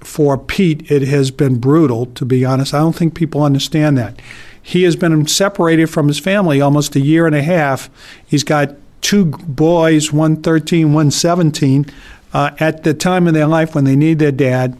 For 0.00 0.36
Pete, 0.36 0.90
it 0.90 1.02
has 1.02 1.30
been 1.30 1.58
brutal, 1.58 2.06
to 2.06 2.24
be 2.24 2.44
honest. 2.44 2.74
I 2.74 2.78
don't 2.78 2.96
think 2.96 3.14
people 3.14 3.42
understand 3.42 3.96
that. 3.98 4.20
He 4.60 4.84
has 4.84 4.96
been 4.96 5.26
separated 5.26 5.86
from 5.86 6.08
his 6.08 6.18
family 6.18 6.60
almost 6.60 6.96
a 6.96 7.00
year 7.00 7.26
and 7.26 7.36
a 7.36 7.42
half. 7.42 7.90
He's 8.24 8.44
got 8.44 8.74
two 9.00 9.26
boys, 9.26 10.12
one 10.12 10.42
13, 10.42 10.92
one 10.92 11.10
17, 11.10 11.86
uh, 12.32 12.50
at 12.58 12.84
the 12.84 12.94
time 12.94 13.26
of 13.26 13.34
their 13.34 13.46
life 13.46 13.74
when 13.74 13.84
they 13.84 13.96
need 13.96 14.18
their 14.18 14.32
dad. 14.32 14.78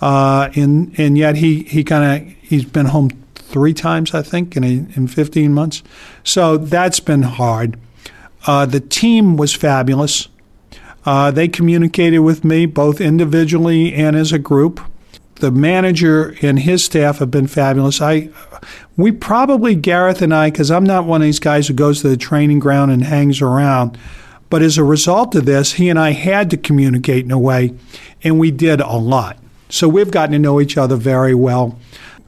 Uh, 0.00 0.50
and, 0.56 0.98
and 0.98 1.16
yet 1.16 1.36
he, 1.36 1.62
he 1.64 1.84
kind 1.84 2.22
of, 2.22 2.34
he's 2.42 2.64
been 2.64 2.86
home 2.86 3.10
three 3.34 3.74
times, 3.74 4.14
I 4.14 4.22
think, 4.22 4.56
in, 4.56 4.64
a, 4.64 4.86
in 4.96 5.06
15 5.06 5.52
months. 5.52 5.82
So 6.24 6.56
that's 6.56 7.00
been 7.00 7.22
hard. 7.22 7.78
Uh, 8.46 8.66
the 8.66 8.80
team 8.80 9.36
was 9.36 9.54
fabulous. 9.54 10.28
Uh, 11.04 11.30
they 11.30 11.48
communicated 11.48 12.20
with 12.20 12.44
me 12.44 12.66
both 12.66 13.00
individually 13.00 13.92
and 13.94 14.16
as 14.16 14.32
a 14.32 14.38
group. 14.38 14.80
The 15.36 15.50
manager 15.50 16.36
and 16.42 16.60
his 16.60 16.84
staff 16.84 17.18
have 17.18 17.30
been 17.30 17.48
fabulous. 17.48 18.00
I, 18.00 18.30
we 18.96 19.10
probably 19.10 19.74
Gareth 19.74 20.22
and 20.22 20.32
I, 20.32 20.50
because 20.50 20.70
I'm 20.70 20.84
not 20.84 21.04
one 21.04 21.20
of 21.20 21.24
these 21.24 21.40
guys 21.40 21.66
who 21.66 21.74
goes 21.74 22.02
to 22.02 22.08
the 22.08 22.16
training 22.16 22.60
ground 22.60 22.90
and 22.92 23.04
hangs 23.04 23.42
around. 23.42 23.98
But 24.52 24.60
as 24.60 24.76
a 24.76 24.84
result 24.84 25.34
of 25.34 25.46
this, 25.46 25.72
he 25.72 25.88
and 25.88 25.98
I 25.98 26.10
had 26.10 26.50
to 26.50 26.58
communicate 26.58 27.24
in 27.24 27.30
a 27.30 27.38
way, 27.38 27.72
and 28.22 28.38
we 28.38 28.50
did 28.50 28.82
a 28.82 28.98
lot. 28.98 29.38
So 29.70 29.88
we've 29.88 30.10
gotten 30.10 30.32
to 30.32 30.38
know 30.38 30.60
each 30.60 30.76
other 30.76 30.96
very 30.96 31.34
well. 31.34 31.78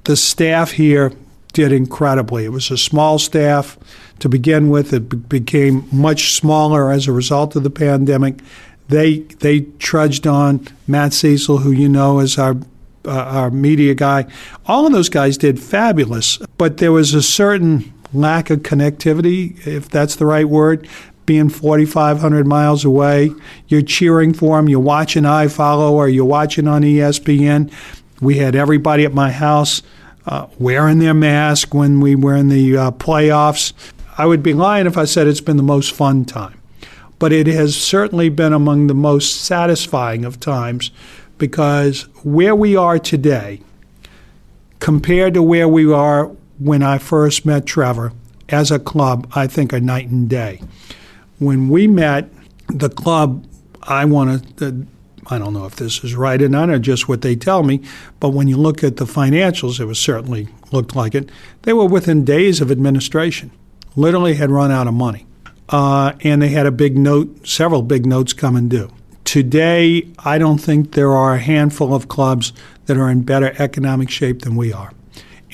The 0.04 0.16
staff 0.16 0.70
here 0.70 1.12
did 1.52 1.70
incredibly. 1.70 2.46
It 2.46 2.48
was 2.48 2.70
a 2.70 2.78
small 2.78 3.18
staff 3.18 3.76
to 4.20 4.30
begin 4.30 4.70
with. 4.70 4.94
It 4.94 5.10
be- 5.10 5.18
became 5.18 5.86
much 5.92 6.32
smaller 6.32 6.90
as 6.90 7.06
a 7.06 7.12
result 7.12 7.56
of 7.56 7.62
the 7.62 7.68
pandemic. 7.68 8.40
They 8.88 9.18
they 9.40 9.66
trudged 9.78 10.26
on. 10.26 10.66
Matt 10.86 11.12
Cecil, 11.12 11.58
who 11.58 11.72
you 11.72 11.90
know 11.90 12.20
is 12.20 12.38
our 12.38 12.56
uh, 13.04 13.10
our 13.10 13.50
media 13.50 13.94
guy, 13.94 14.24
all 14.64 14.86
of 14.86 14.92
those 14.92 15.10
guys 15.10 15.36
did 15.36 15.60
fabulous. 15.60 16.38
But 16.56 16.78
there 16.78 16.90
was 16.90 17.12
a 17.12 17.22
certain 17.22 17.92
lack 18.14 18.48
of 18.48 18.60
connectivity, 18.60 19.66
if 19.66 19.88
that's 19.88 20.16
the 20.16 20.24
right 20.24 20.48
word, 20.48 20.88
being 21.26 21.48
4,500 21.48 22.46
miles 22.46 22.84
away. 22.84 23.32
You're 23.68 23.82
cheering 23.82 24.34
for 24.34 24.56
them. 24.56 24.68
You're 24.68 24.80
watching 24.80 25.24
iFollow 25.24 25.92
or 25.92 26.08
you're 26.08 26.24
watching 26.24 26.68
on 26.68 26.82
ESPN. 26.82 27.72
We 28.20 28.38
had 28.38 28.54
everybody 28.54 29.04
at 29.04 29.14
my 29.14 29.30
house 29.30 29.82
uh, 30.26 30.46
wearing 30.58 30.98
their 30.98 31.14
mask 31.14 31.74
when 31.74 32.00
we 32.00 32.14
were 32.14 32.36
in 32.36 32.48
the 32.48 32.76
uh, 32.76 32.90
playoffs. 32.92 33.72
I 34.16 34.26
would 34.26 34.42
be 34.42 34.54
lying 34.54 34.86
if 34.86 34.96
I 34.96 35.04
said 35.04 35.26
it's 35.26 35.40
been 35.40 35.56
the 35.56 35.62
most 35.62 35.92
fun 35.92 36.24
time. 36.24 36.60
But 37.18 37.32
it 37.32 37.46
has 37.46 37.76
certainly 37.76 38.28
been 38.28 38.52
among 38.52 38.86
the 38.86 38.94
most 38.94 39.42
satisfying 39.42 40.24
of 40.24 40.40
times 40.40 40.90
because 41.38 42.02
where 42.22 42.54
we 42.54 42.76
are 42.76 42.98
today, 42.98 43.60
compared 44.78 45.34
to 45.34 45.42
where 45.42 45.68
we 45.68 45.90
are 45.92 46.26
when 46.58 46.82
I 46.82 46.98
first 46.98 47.44
met 47.46 47.66
Trevor 47.66 48.12
as 48.48 48.70
a 48.70 48.78
club, 48.78 49.30
I 49.34 49.46
think 49.46 49.72
are 49.72 49.80
night 49.80 50.08
and 50.08 50.28
day. 50.28 50.60
When 51.38 51.68
we 51.68 51.86
met, 51.86 52.30
the 52.68 52.88
club, 52.88 53.46
I 53.82 54.04
want 54.04 54.56
to, 54.58 54.86
I 55.26 55.38
don't 55.38 55.52
know 55.52 55.66
if 55.66 55.76
this 55.76 56.02
is 56.04 56.14
right 56.14 56.40
or 56.40 56.48
not, 56.48 56.70
or 56.70 56.78
just 56.78 57.08
what 57.08 57.22
they 57.22 57.36
tell 57.36 57.62
me, 57.62 57.82
but 58.20 58.30
when 58.30 58.48
you 58.48 58.56
look 58.56 58.82
at 58.82 58.96
the 58.96 59.04
financials, 59.04 59.80
it 59.80 59.84
was 59.84 59.98
certainly 59.98 60.48
looked 60.72 60.96
like 60.96 61.14
it. 61.14 61.30
They 61.62 61.72
were 61.72 61.86
within 61.86 62.24
days 62.24 62.60
of 62.60 62.70
administration, 62.70 63.50
literally 63.96 64.34
had 64.34 64.50
run 64.50 64.70
out 64.70 64.86
of 64.86 64.94
money. 64.94 65.26
Uh, 65.68 66.12
and 66.22 66.42
they 66.42 66.48
had 66.48 66.66
a 66.66 66.70
big 66.70 66.96
note, 66.96 67.46
several 67.46 67.82
big 67.82 68.04
notes 68.04 68.32
coming 68.32 68.68
due. 68.68 68.90
Today, 69.24 70.06
I 70.18 70.36
don't 70.36 70.58
think 70.58 70.92
there 70.92 71.12
are 71.12 71.34
a 71.34 71.40
handful 71.40 71.94
of 71.94 72.08
clubs 72.08 72.52
that 72.86 72.98
are 72.98 73.10
in 73.10 73.22
better 73.22 73.54
economic 73.58 74.10
shape 74.10 74.42
than 74.42 74.56
we 74.56 74.72
are. 74.72 74.92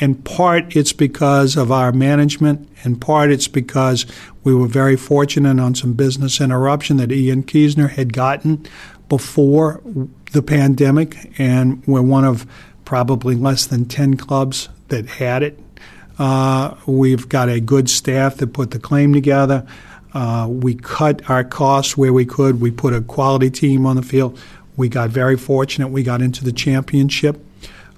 In 0.00 0.14
part, 0.14 0.74
it's 0.74 0.94
because 0.94 1.56
of 1.56 1.70
our 1.70 1.92
management. 1.92 2.68
In 2.84 2.96
part, 2.96 3.30
it's 3.30 3.48
because 3.48 4.06
we 4.42 4.54
were 4.54 4.66
very 4.66 4.96
fortunate 4.96 5.60
on 5.60 5.74
some 5.74 5.92
business 5.92 6.40
interruption 6.40 6.96
that 6.96 7.12
Ian 7.12 7.42
Kiesner 7.42 7.90
had 7.90 8.14
gotten 8.14 8.66
before 9.10 9.82
the 10.32 10.40
pandemic, 10.40 11.38
and 11.38 11.86
we're 11.86 12.00
one 12.00 12.24
of 12.24 12.46
probably 12.86 13.34
less 13.34 13.66
than 13.66 13.84
10 13.84 14.16
clubs 14.16 14.70
that 14.88 15.06
had 15.06 15.42
it. 15.42 15.60
Uh, 16.18 16.74
we've 16.86 17.28
got 17.28 17.50
a 17.50 17.60
good 17.60 17.90
staff 17.90 18.36
that 18.36 18.54
put 18.54 18.70
the 18.70 18.78
claim 18.78 19.12
together. 19.12 19.66
Uh, 20.14 20.46
we 20.48 20.74
cut 20.74 21.28
our 21.28 21.44
costs 21.44 21.96
where 21.96 22.12
we 22.12 22.24
could. 22.24 22.60
We 22.60 22.70
put 22.70 22.94
a 22.94 23.02
quality 23.02 23.50
team 23.50 23.84
on 23.84 23.96
the 23.96 24.02
field. 24.02 24.40
We 24.76 24.88
got 24.88 25.10
very 25.10 25.36
fortunate. 25.36 25.88
We 25.88 26.02
got 26.02 26.22
into 26.22 26.42
the 26.42 26.52
championship. 26.52 27.44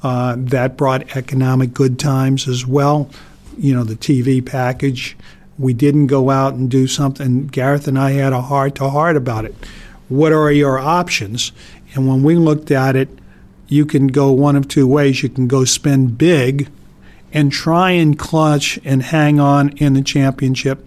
Uh, 0.02 0.34
that 0.36 0.76
brought 0.76 1.16
economic 1.16 1.72
good 1.72 1.98
times 1.98 2.48
as 2.48 2.66
well. 2.66 3.08
You 3.56 3.74
know, 3.74 3.84
the 3.84 3.94
TV 3.94 4.44
package. 4.44 5.16
We 5.58 5.74
didn't 5.74 6.08
go 6.08 6.30
out 6.30 6.54
and 6.54 6.70
do 6.70 6.86
something. 6.86 7.46
Gareth 7.46 7.86
and 7.86 7.98
I 7.98 8.12
had 8.12 8.32
a 8.32 8.40
heart 8.40 8.74
to 8.76 8.90
heart 8.90 9.16
about 9.16 9.44
it. 9.44 9.54
What 10.08 10.32
are 10.32 10.50
your 10.50 10.78
options? 10.78 11.52
And 11.94 12.08
when 12.08 12.22
we 12.22 12.34
looked 12.34 12.70
at 12.70 12.96
it, 12.96 13.08
you 13.68 13.86
can 13.86 14.08
go 14.08 14.32
one 14.32 14.56
of 14.56 14.66
two 14.66 14.86
ways. 14.86 15.22
You 15.22 15.28
can 15.28 15.46
go 15.46 15.64
spend 15.64 16.18
big 16.18 16.68
and 17.32 17.52
try 17.52 17.92
and 17.92 18.18
clutch 18.18 18.78
and 18.84 19.02
hang 19.02 19.38
on 19.38 19.70
in 19.76 19.94
the 19.94 20.02
championship 20.02 20.86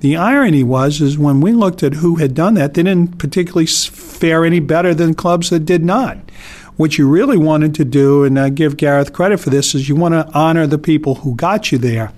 the 0.00 0.16
irony 0.16 0.64
was 0.64 1.00
is 1.00 1.18
when 1.18 1.40
we 1.40 1.52
looked 1.52 1.82
at 1.82 1.94
who 1.94 2.16
had 2.16 2.34
done 2.34 2.54
that, 2.54 2.74
they 2.74 2.82
didn't 2.82 3.18
particularly 3.18 3.66
fare 3.66 4.44
any 4.44 4.60
better 4.60 4.94
than 4.94 5.14
clubs 5.14 5.50
that 5.50 5.60
did 5.60 5.84
not. 5.84 6.18
What 6.80 6.96
you 6.96 7.06
really 7.06 7.36
wanted 7.36 7.74
to 7.74 7.84
do, 7.84 8.24
and 8.24 8.40
I 8.40 8.48
give 8.48 8.78
Gareth 8.78 9.12
credit 9.12 9.38
for 9.38 9.50
this, 9.50 9.74
is 9.74 9.90
you 9.90 9.94
want 9.94 10.14
to 10.14 10.26
honor 10.32 10.66
the 10.66 10.78
people 10.78 11.16
who 11.16 11.34
got 11.34 11.70
you 11.70 11.76
there. 11.76 12.10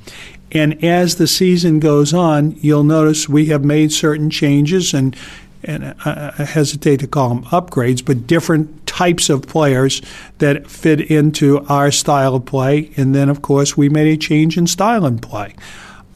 And 0.53 0.85
as 0.85 1.17
the 1.17 1.27
season 1.27 1.81
goes 1.81 2.15
on, 2.15 2.53
you'll 2.61 2.85
notice 2.85 3.29
we 3.29 3.47
have 3.47 3.65
made 3.65 3.91
certain 3.91 4.31
changes 4.31 4.95
and 4.95 5.17
and 5.65 5.97
I 6.05 6.45
hesitate 6.45 7.01
to 7.01 7.09
call 7.09 7.31
them 7.31 7.43
upgrades, 7.47 8.05
but 8.05 8.29
different 8.29 8.87
types 8.87 9.29
of 9.29 9.49
players 9.49 10.01
that 10.39 10.71
fit 10.71 11.01
into 11.01 11.67
our 11.67 11.91
style 11.91 12.37
of 12.37 12.45
play. 12.45 12.93
And 12.97 13.17
then, 13.17 13.29
of 13.29 13.43
course, 13.43 13.77
we 13.77 13.89
made 13.89 14.07
a 14.13 14.17
change 14.17 14.57
in 14.57 14.69
style 14.69 15.05
and 15.05 15.21
play, 15.21 15.57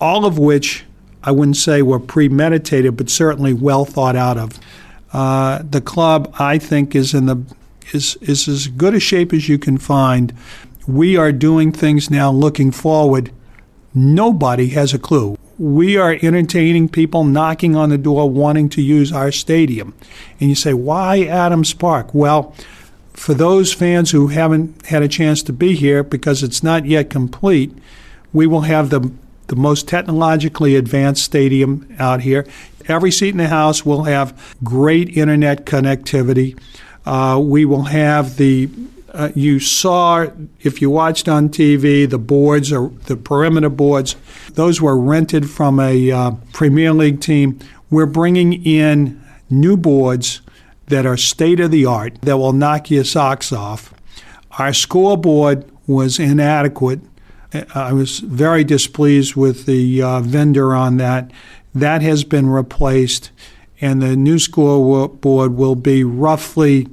all 0.00 0.24
of 0.24 0.38
which 0.38 0.84
I 1.24 1.32
wouldn't 1.32 1.56
say 1.56 1.82
were 1.82 1.98
premeditated, 1.98 2.96
but 2.96 3.10
certainly 3.10 3.54
well 3.54 3.84
thought 3.84 4.14
out 4.14 4.38
of. 4.38 4.60
Uh, 5.12 5.62
the 5.68 5.80
club, 5.80 6.32
I 6.38 6.58
think, 6.58 6.94
is 6.94 7.12
in 7.12 7.26
the 7.26 7.44
is 7.92 8.16
is 8.20 8.48
as 8.48 8.68
good 8.68 8.94
a 8.94 9.00
shape 9.00 9.32
as 9.32 9.48
you 9.48 9.58
can 9.58 9.78
find. 9.78 10.32
We 10.86 11.16
are 11.16 11.32
doing 11.32 11.72
things 11.72 12.10
now, 12.10 12.30
looking 12.30 12.70
forward. 12.70 13.30
Nobody 13.94 14.68
has 14.68 14.94
a 14.94 14.98
clue. 14.98 15.36
We 15.58 15.96
are 15.96 16.18
entertaining 16.20 16.90
people 16.90 17.24
knocking 17.24 17.74
on 17.74 17.88
the 17.88 17.98
door 17.98 18.28
wanting 18.28 18.68
to 18.70 18.82
use 18.82 19.10
our 19.10 19.32
stadium. 19.32 19.94
And 20.38 20.50
you 20.50 20.54
say, 20.54 20.74
why 20.74 21.24
Adams 21.24 21.72
Park? 21.72 22.14
Well, 22.14 22.54
for 23.14 23.32
those 23.32 23.72
fans 23.72 24.10
who 24.10 24.28
haven't 24.28 24.86
had 24.86 25.02
a 25.02 25.08
chance 25.08 25.42
to 25.44 25.52
be 25.52 25.74
here 25.74 26.02
because 26.02 26.42
it's 26.42 26.62
not 26.62 26.84
yet 26.84 27.08
complete, 27.08 27.72
we 28.32 28.46
will 28.46 28.62
have 28.62 28.90
the 28.90 29.10
the 29.46 29.56
most 29.56 29.86
technologically 29.88 30.74
advanced 30.74 31.24
stadium 31.24 31.86
out 31.98 32.20
here. 32.20 32.46
Every 32.88 33.10
seat 33.10 33.30
in 33.30 33.38
the 33.38 33.48
house 33.48 33.86
will 33.86 34.04
have 34.04 34.56
great 34.62 35.16
internet 35.16 35.66
connectivity. 35.66 36.58
Uh, 37.06 37.40
we 37.42 37.64
will 37.64 37.84
have 37.84 38.36
the 38.36 38.68
uh, 39.12 39.30
you 39.34 39.58
saw 39.58 40.26
if 40.60 40.82
you 40.82 40.90
watched 40.90 41.28
on 41.28 41.48
TV 41.48 42.08
the 42.08 42.18
boards 42.18 42.70
or 42.70 42.90
the 43.06 43.16
perimeter 43.16 43.70
boards 43.70 44.14
those 44.52 44.80
were 44.80 44.98
rented 44.98 45.48
from 45.48 45.80
a 45.80 46.10
uh, 46.10 46.32
Premier 46.52 46.92
League 46.92 47.20
team. 47.20 47.58
We're 47.90 48.06
bringing 48.06 48.52
in 48.64 49.24
new 49.48 49.76
boards 49.76 50.42
that 50.88 51.06
are 51.06 51.16
state 51.16 51.60
of 51.60 51.70
the 51.70 51.86
art 51.86 52.20
that 52.22 52.36
will 52.36 52.52
knock 52.52 52.90
your 52.90 53.04
socks 53.04 53.52
off. 53.52 53.94
Our 54.58 54.72
scoreboard 54.72 55.64
was 55.86 56.18
inadequate 56.18 57.00
I 57.74 57.92
was 57.92 58.18
very 58.20 58.64
displeased 58.64 59.36
with 59.36 59.66
the 59.66 60.02
uh, 60.02 60.20
vendor 60.20 60.74
on 60.74 60.96
that. 60.98 61.30
That 61.74 62.02
has 62.02 62.24
been 62.24 62.48
replaced, 62.48 63.30
and 63.80 64.02
the 64.02 64.16
new 64.16 64.38
scoreboard 64.38 65.54
will 65.54 65.74
be 65.74 66.04
roughly, 66.04 66.88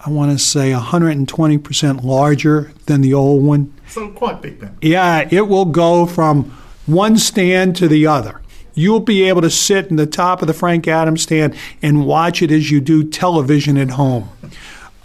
I 0.00 0.10
want 0.10 0.32
to 0.32 0.38
say, 0.38 0.70
120% 0.70 2.04
larger 2.04 2.72
than 2.86 3.00
the 3.00 3.14
old 3.14 3.42
one. 3.42 3.72
So 3.88 4.08
quite 4.10 4.42
big 4.42 4.60
then. 4.60 4.76
Yeah, 4.80 5.28
it 5.30 5.48
will 5.48 5.64
go 5.64 6.06
from 6.06 6.44
one 6.86 7.16
stand 7.16 7.76
to 7.76 7.88
the 7.88 8.06
other. 8.06 8.40
You'll 8.74 9.00
be 9.00 9.24
able 9.24 9.42
to 9.42 9.50
sit 9.50 9.86
in 9.86 9.96
the 9.96 10.06
top 10.06 10.40
of 10.40 10.46
the 10.46 10.54
Frank 10.54 10.86
Adams 10.86 11.22
stand 11.22 11.56
and 11.82 12.06
watch 12.06 12.42
it 12.42 12.52
as 12.52 12.70
you 12.70 12.80
do 12.80 13.02
television 13.02 13.76
at 13.76 13.90
home. 13.90 14.28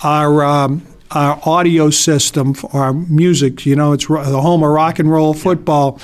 Our 0.04 0.44
um, 0.44 0.86
our 1.14 1.40
audio 1.46 1.90
system 1.90 2.54
for 2.54 2.70
our 2.74 2.94
music. 2.94 3.66
You 3.66 3.76
know, 3.76 3.94
it's 3.94 4.08
the 4.08 4.42
home 4.42 4.64
of 4.64 4.70
rock 4.70 5.00
and 5.00 5.10
roll 5.10 5.34
football. 5.34 6.00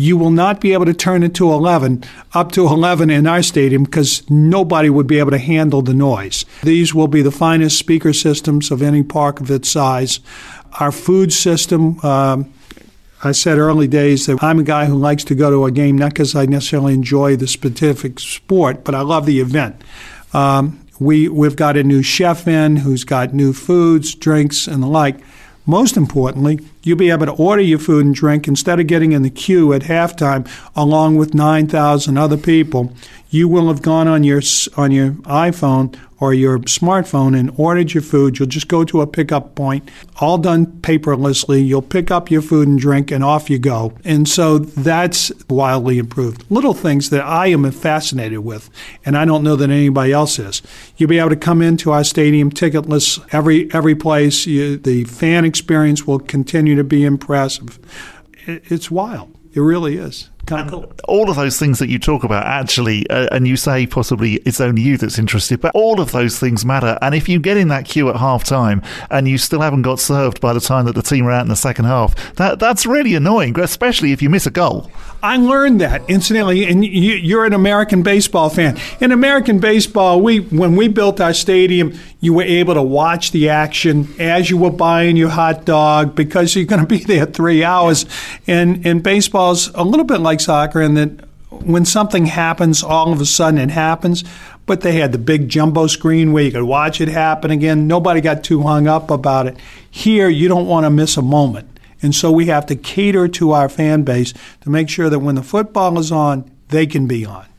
You 0.00 0.16
will 0.16 0.30
not 0.30 0.62
be 0.62 0.72
able 0.72 0.86
to 0.86 0.94
turn 0.94 1.22
it 1.22 1.34
to 1.34 1.52
11, 1.52 2.04
up 2.32 2.52
to 2.52 2.66
11 2.66 3.10
in 3.10 3.26
our 3.26 3.42
stadium 3.42 3.84
because 3.84 4.28
nobody 4.30 4.88
would 4.88 5.06
be 5.06 5.18
able 5.18 5.32
to 5.32 5.38
handle 5.38 5.82
the 5.82 5.92
noise. 5.92 6.46
These 6.62 6.94
will 6.94 7.06
be 7.06 7.20
the 7.20 7.30
finest 7.30 7.78
speaker 7.78 8.14
systems 8.14 8.70
of 8.70 8.80
any 8.80 9.02
park 9.02 9.40
of 9.40 9.50
its 9.50 9.68
size. 9.68 10.20
Our 10.80 10.90
food 10.90 11.34
system, 11.34 12.00
um, 12.00 12.50
I 13.22 13.32
said 13.32 13.58
early 13.58 13.88
days 13.88 14.24
that 14.24 14.42
I'm 14.42 14.58
a 14.58 14.62
guy 14.62 14.86
who 14.86 14.96
likes 14.96 15.22
to 15.24 15.34
go 15.34 15.50
to 15.50 15.66
a 15.66 15.70
game 15.70 15.98
not 15.98 16.14
because 16.14 16.34
I 16.34 16.46
necessarily 16.46 16.94
enjoy 16.94 17.36
the 17.36 17.46
specific 17.46 18.20
sport, 18.20 18.84
but 18.84 18.94
I 18.94 19.02
love 19.02 19.26
the 19.26 19.40
event. 19.40 19.82
Um, 20.32 20.80
we, 20.98 21.28
we've 21.28 21.56
got 21.56 21.76
a 21.76 21.84
new 21.84 22.02
chef 22.02 22.48
in 22.48 22.76
who's 22.76 23.04
got 23.04 23.34
new 23.34 23.52
foods, 23.52 24.14
drinks, 24.14 24.66
and 24.66 24.82
the 24.82 24.86
like. 24.86 25.20
Most 25.70 25.96
importantly, 25.96 26.58
you'll 26.82 26.98
be 26.98 27.10
able 27.10 27.26
to 27.26 27.32
order 27.32 27.62
your 27.62 27.78
food 27.78 28.04
and 28.04 28.12
drink 28.12 28.48
instead 28.48 28.80
of 28.80 28.88
getting 28.88 29.12
in 29.12 29.22
the 29.22 29.30
queue 29.30 29.72
at 29.72 29.82
halftime 29.82 30.50
along 30.74 31.14
with 31.14 31.32
9,000 31.32 32.18
other 32.18 32.36
people. 32.36 32.92
You 33.30 33.46
will 33.46 33.68
have 33.68 33.80
gone 33.80 34.08
on 34.08 34.24
your 34.24 34.42
on 34.76 34.90
your 34.90 35.12
iPhone 35.22 35.96
or 36.20 36.34
your 36.34 36.58
smartphone 36.60 37.38
and 37.38 37.52
ordered 37.56 37.92
your 37.94 38.02
food. 38.02 38.38
You'll 38.38 38.48
just 38.48 38.68
go 38.68 38.84
to 38.84 39.00
a 39.00 39.06
pickup 39.06 39.54
point, 39.54 39.90
all 40.20 40.38
done 40.38 40.66
paperlessly. 40.66 41.66
You'll 41.66 41.82
pick 41.82 42.10
up 42.10 42.30
your 42.30 42.42
food 42.42 42.68
and 42.68 42.78
drink, 42.78 43.10
and 43.10 43.24
off 43.24 43.50
you 43.50 43.58
go. 43.58 43.94
And 44.04 44.28
so 44.28 44.58
that's 44.58 45.32
wildly 45.48 45.98
improved. 45.98 46.44
Little 46.50 46.74
things 46.74 47.10
that 47.10 47.24
I 47.24 47.48
am 47.48 47.70
fascinated 47.70 48.40
with, 48.40 48.70
and 49.04 49.16
I 49.16 49.24
don't 49.24 49.42
know 49.42 49.56
that 49.56 49.70
anybody 49.70 50.12
else 50.12 50.38
is. 50.38 50.62
You'll 50.96 51.10
be 51.10 51.18
able 51.18 51.30
to 51.30 51.36
come 51.36 51.62
into 51.62 51.90
our 51.90 52.04
stadium 52.04 52.50
ticketless 52.50 53.26
every 53.32 53.72
every 53.72 53.94
place. 53.94 54.46
You, 54.46 54.76
the 54.76 55.04
fan 55.04 55.44
experience 55.44 56.06
will 56.06 56.18
continue 56.18 56.76
to 56.76 56.84
be 56.84 57.04
impressive 57.04 57.78
it's 58.46 58.90
wild. 58.90 59.36
It 59.52 59.60
really 59.60 59.96
is. 59.96 60.29
All 61.04 61.30
of 61.30 61.36
those 61.36 61.58
things 61.58 61.78
that 61.78 61.88
you 61.88 61.98
talk 61.98 62.24
about, 62.24 62.46
actually, 62.46 63.08
uh, 63.10 63.28
and 63.32 63.46
you 63.46 63.56
say 63.56 63.86
possibly 63.86 64.34
it's 64.46 64.60
only 64.60 64.82
you 64.82 64.96
that's 64.96 65.18
interested, 65.18 65.60
but 65.60 65.72
all 65.74 66.00
of 66.00 66.12
those 66.12 66.38
things 66.38 66.64
matter. 66.64 66.98
And 67.02 67.14
if 67.14 67.28
you 67.28 67.40
get 67.40 67.56
in 67.56 67.68
that 67.68 67.84
queue 67.84 68.08
at 68.08 68.16
half 68.16 68.44
time 68.44 68.82
and 69.10 69.28
you 69.28 69.38
still 69.38 69.60
haven't 69.60 69.82
got 69.82 70.00
served 70.00 70.40
by 70.40 70.52
the 70.52 70.60
time 70.60 70.86
that 70.86 70.94
the 70.94 71.02
team 71.02 71.26
are 71.26 71.30
out 71.30 71.42
in 71.42 71.48
the 71.48 71.56
second 71.56 71.86
half, 71.86 72.34
that 72.34 72.58
that's 72.58 72.86
really 72.86 73.14
annoying, 73.14 73.58
especially 73.58 74.12
if 74.12 74.22
you 74.22 74.30
miss 74.30 74.46
a 74.46 74.50
goal. 74.50 74.90
I 75.22 75.36
learned 75.36 75.80
that 75.82 76.08
incidentally, 76.08 76.64
and 76.64 76.84
you, 76.84 77.38
are 77.38 77.44
an 77.44 77.52
American 77.52 78.02
baseball 78.02 78.48
fan. 78.48 78.78
In 79.00 79.12
American 79.12 79.58
baseball, 79.58 80.20
we 80.20 80.40
when 80.40 80.76
we 80.76 80.88
built 80.88 81.20
our 81.20 81.34
stadium, 81.34 81.98
you 82.20 82.34
were 82.34 82.42
able 82.42 82.74
to 82.74 82.82
watch 82.82 83.32
the 83.32 83.48
action 83.48 84.14
as 84.18 84.50
you 84.50 84.58
were 84.58 84.70
buying 84.70 85.16
your 85.16 85.30
hot 85.30 85.64
dog 85.64 86.14
because 86.14 86.54
you're 86.54 86.66
going 86.66 86.82
to 86.82 86.86
be 86.86 86.98
there 86.98 87.26
three 87.26 87.64
hours. 87.64 88.06
And 88.46 88.86
and 88.86 89.02
baseball's 89.02 89.68
a 89.74 89.82
little 89.82 90.04
bit 90.04 90.20
like 90.20 90.40
soccer 90.40 90.82
in 90.82 90.94
that 90.94 91.24
when 91.50 91.84
something 91.84 92.26
happens, 92.26 92.82
all 92.82 93.12
of 93.12 93.20
a 93.20 93.26
sudden 93.26 93.58
it 93.58 93.70
happens. 93.70 94.22
But 94.66 94.82
they 94.82 94.92
had 94.92 95.10
the 95.10 95.18
big 95.18 95.48
jumbo 95.48 95.88
screen 95.88 96.32
where 96.32 96.44
you 96.44 96.52
could 96.52 96.62
watch 96.62 97.00
it 97.00 97.08
happen 97.08 97.50
again. 97.50 97.88
Nobody 97.88 98.20
got 98.20 98.44
too 98.44 98.62
hung 98.62 98.86
up 98.86 99.10
about 99.10 99.46
it. 99.46 99.56
Here, 99.90 100.28
you 100.28 100.46
don't 100.46 100.66
want 100.66 100.84
to 100.84 100.90
miss 100.90 101.16
a 101.16 101.22
moment. 101.22 101.80
And 102.02 102.14
so 102.14 102.30
we 102.30 102.46
have 102.46 102.66
to 102.66 102.76
cater 102.76 103.26
to 103.28 103.50
our 103.50 103.68
fan 103.68 104.04
base 104.04 104.32
to 104.60 104.70
make 104.70 104.88
sure 104.88 105.10
that 105.10 105.18
when 105.18 105.34
the 105.34 105.42
football 105.42 105.98
is 105.98 106.12
on, 106.12 106.48
they 106.68 106.86
can 106.86 107.06
be 107.06 107.26
on. 107.26 107.49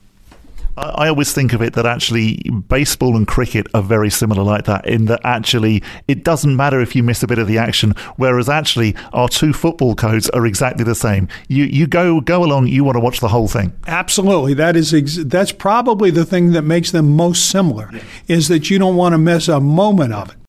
I 0.82 1.08
always 1.08 1.34
think 1.34 1.54
of 1.54 1.62
it 1.62 1.74
that 1.74 1.86
actually 1.86 2.41
baseball 2.67 3.15
and 3.15 3.28
cricket 3.28 3.67
are 3.74 3.82
very 3.82 4.10
similar 4.10 4.44
like 4.44 4.65
that, 4.65 4.86
in 4.88 5.06
that 5.06 5.22
actually 5.24 5.84
it 6.08 6.24
doesn't 6.24 6.56
matter 6.56 6.82
if 6.82 6.96
you 6.96 7.04
miss 7.04 7.24
a 7.24 7.28
bit 7.28 7.39
of 7.39 7.48
the 7.48 7.58
action, 7.58 7.94
whereas 8.17 8.50
actually 8.50 8.96
our 9.13 9.30
two 9.30 9.54
football 9.54 9.96
codes 9.96 10.30
are 10.32 10.46
exactly 10.46 10.84
the 10.84 10.96
same. 10.96 11.28
You 11.48 11.65
you 11.65 11.88
go 11.88 12.22
go 12.22 12.44
along, 12.44 12.67
you 12.67 12.84
want 12.84 12.96
to 12.96 13.00
watch 13.00 13.20
the 13.20 13.28
whole 13.28 13.48
thing. 13.48 13.74
Absolutely, 13.88 14.54
that 14.56 14.76
is 14.76 14.94
ex- 14.94 15.24
that's 15.24 15.52
probably 15.52 16.12
the 16.12 16.26
thing 16.26 16.52
that 16.54 16.63
makes 16.63 16.91
them 16.91 17.15
most 17.15 17.50
similar, 17.50 17.89
yeah. 17.94 18.02
is 18.28 18.48
that 18.48 18.70
you 18.70 18.80
don't 18.80 18.96
want 18.96 19.13
to 19.13 19.17
miss 19.17 19.48
a 19.48 19.60
moment 19.60 20.13
of 20.13 20.32
it. 20.32 20.38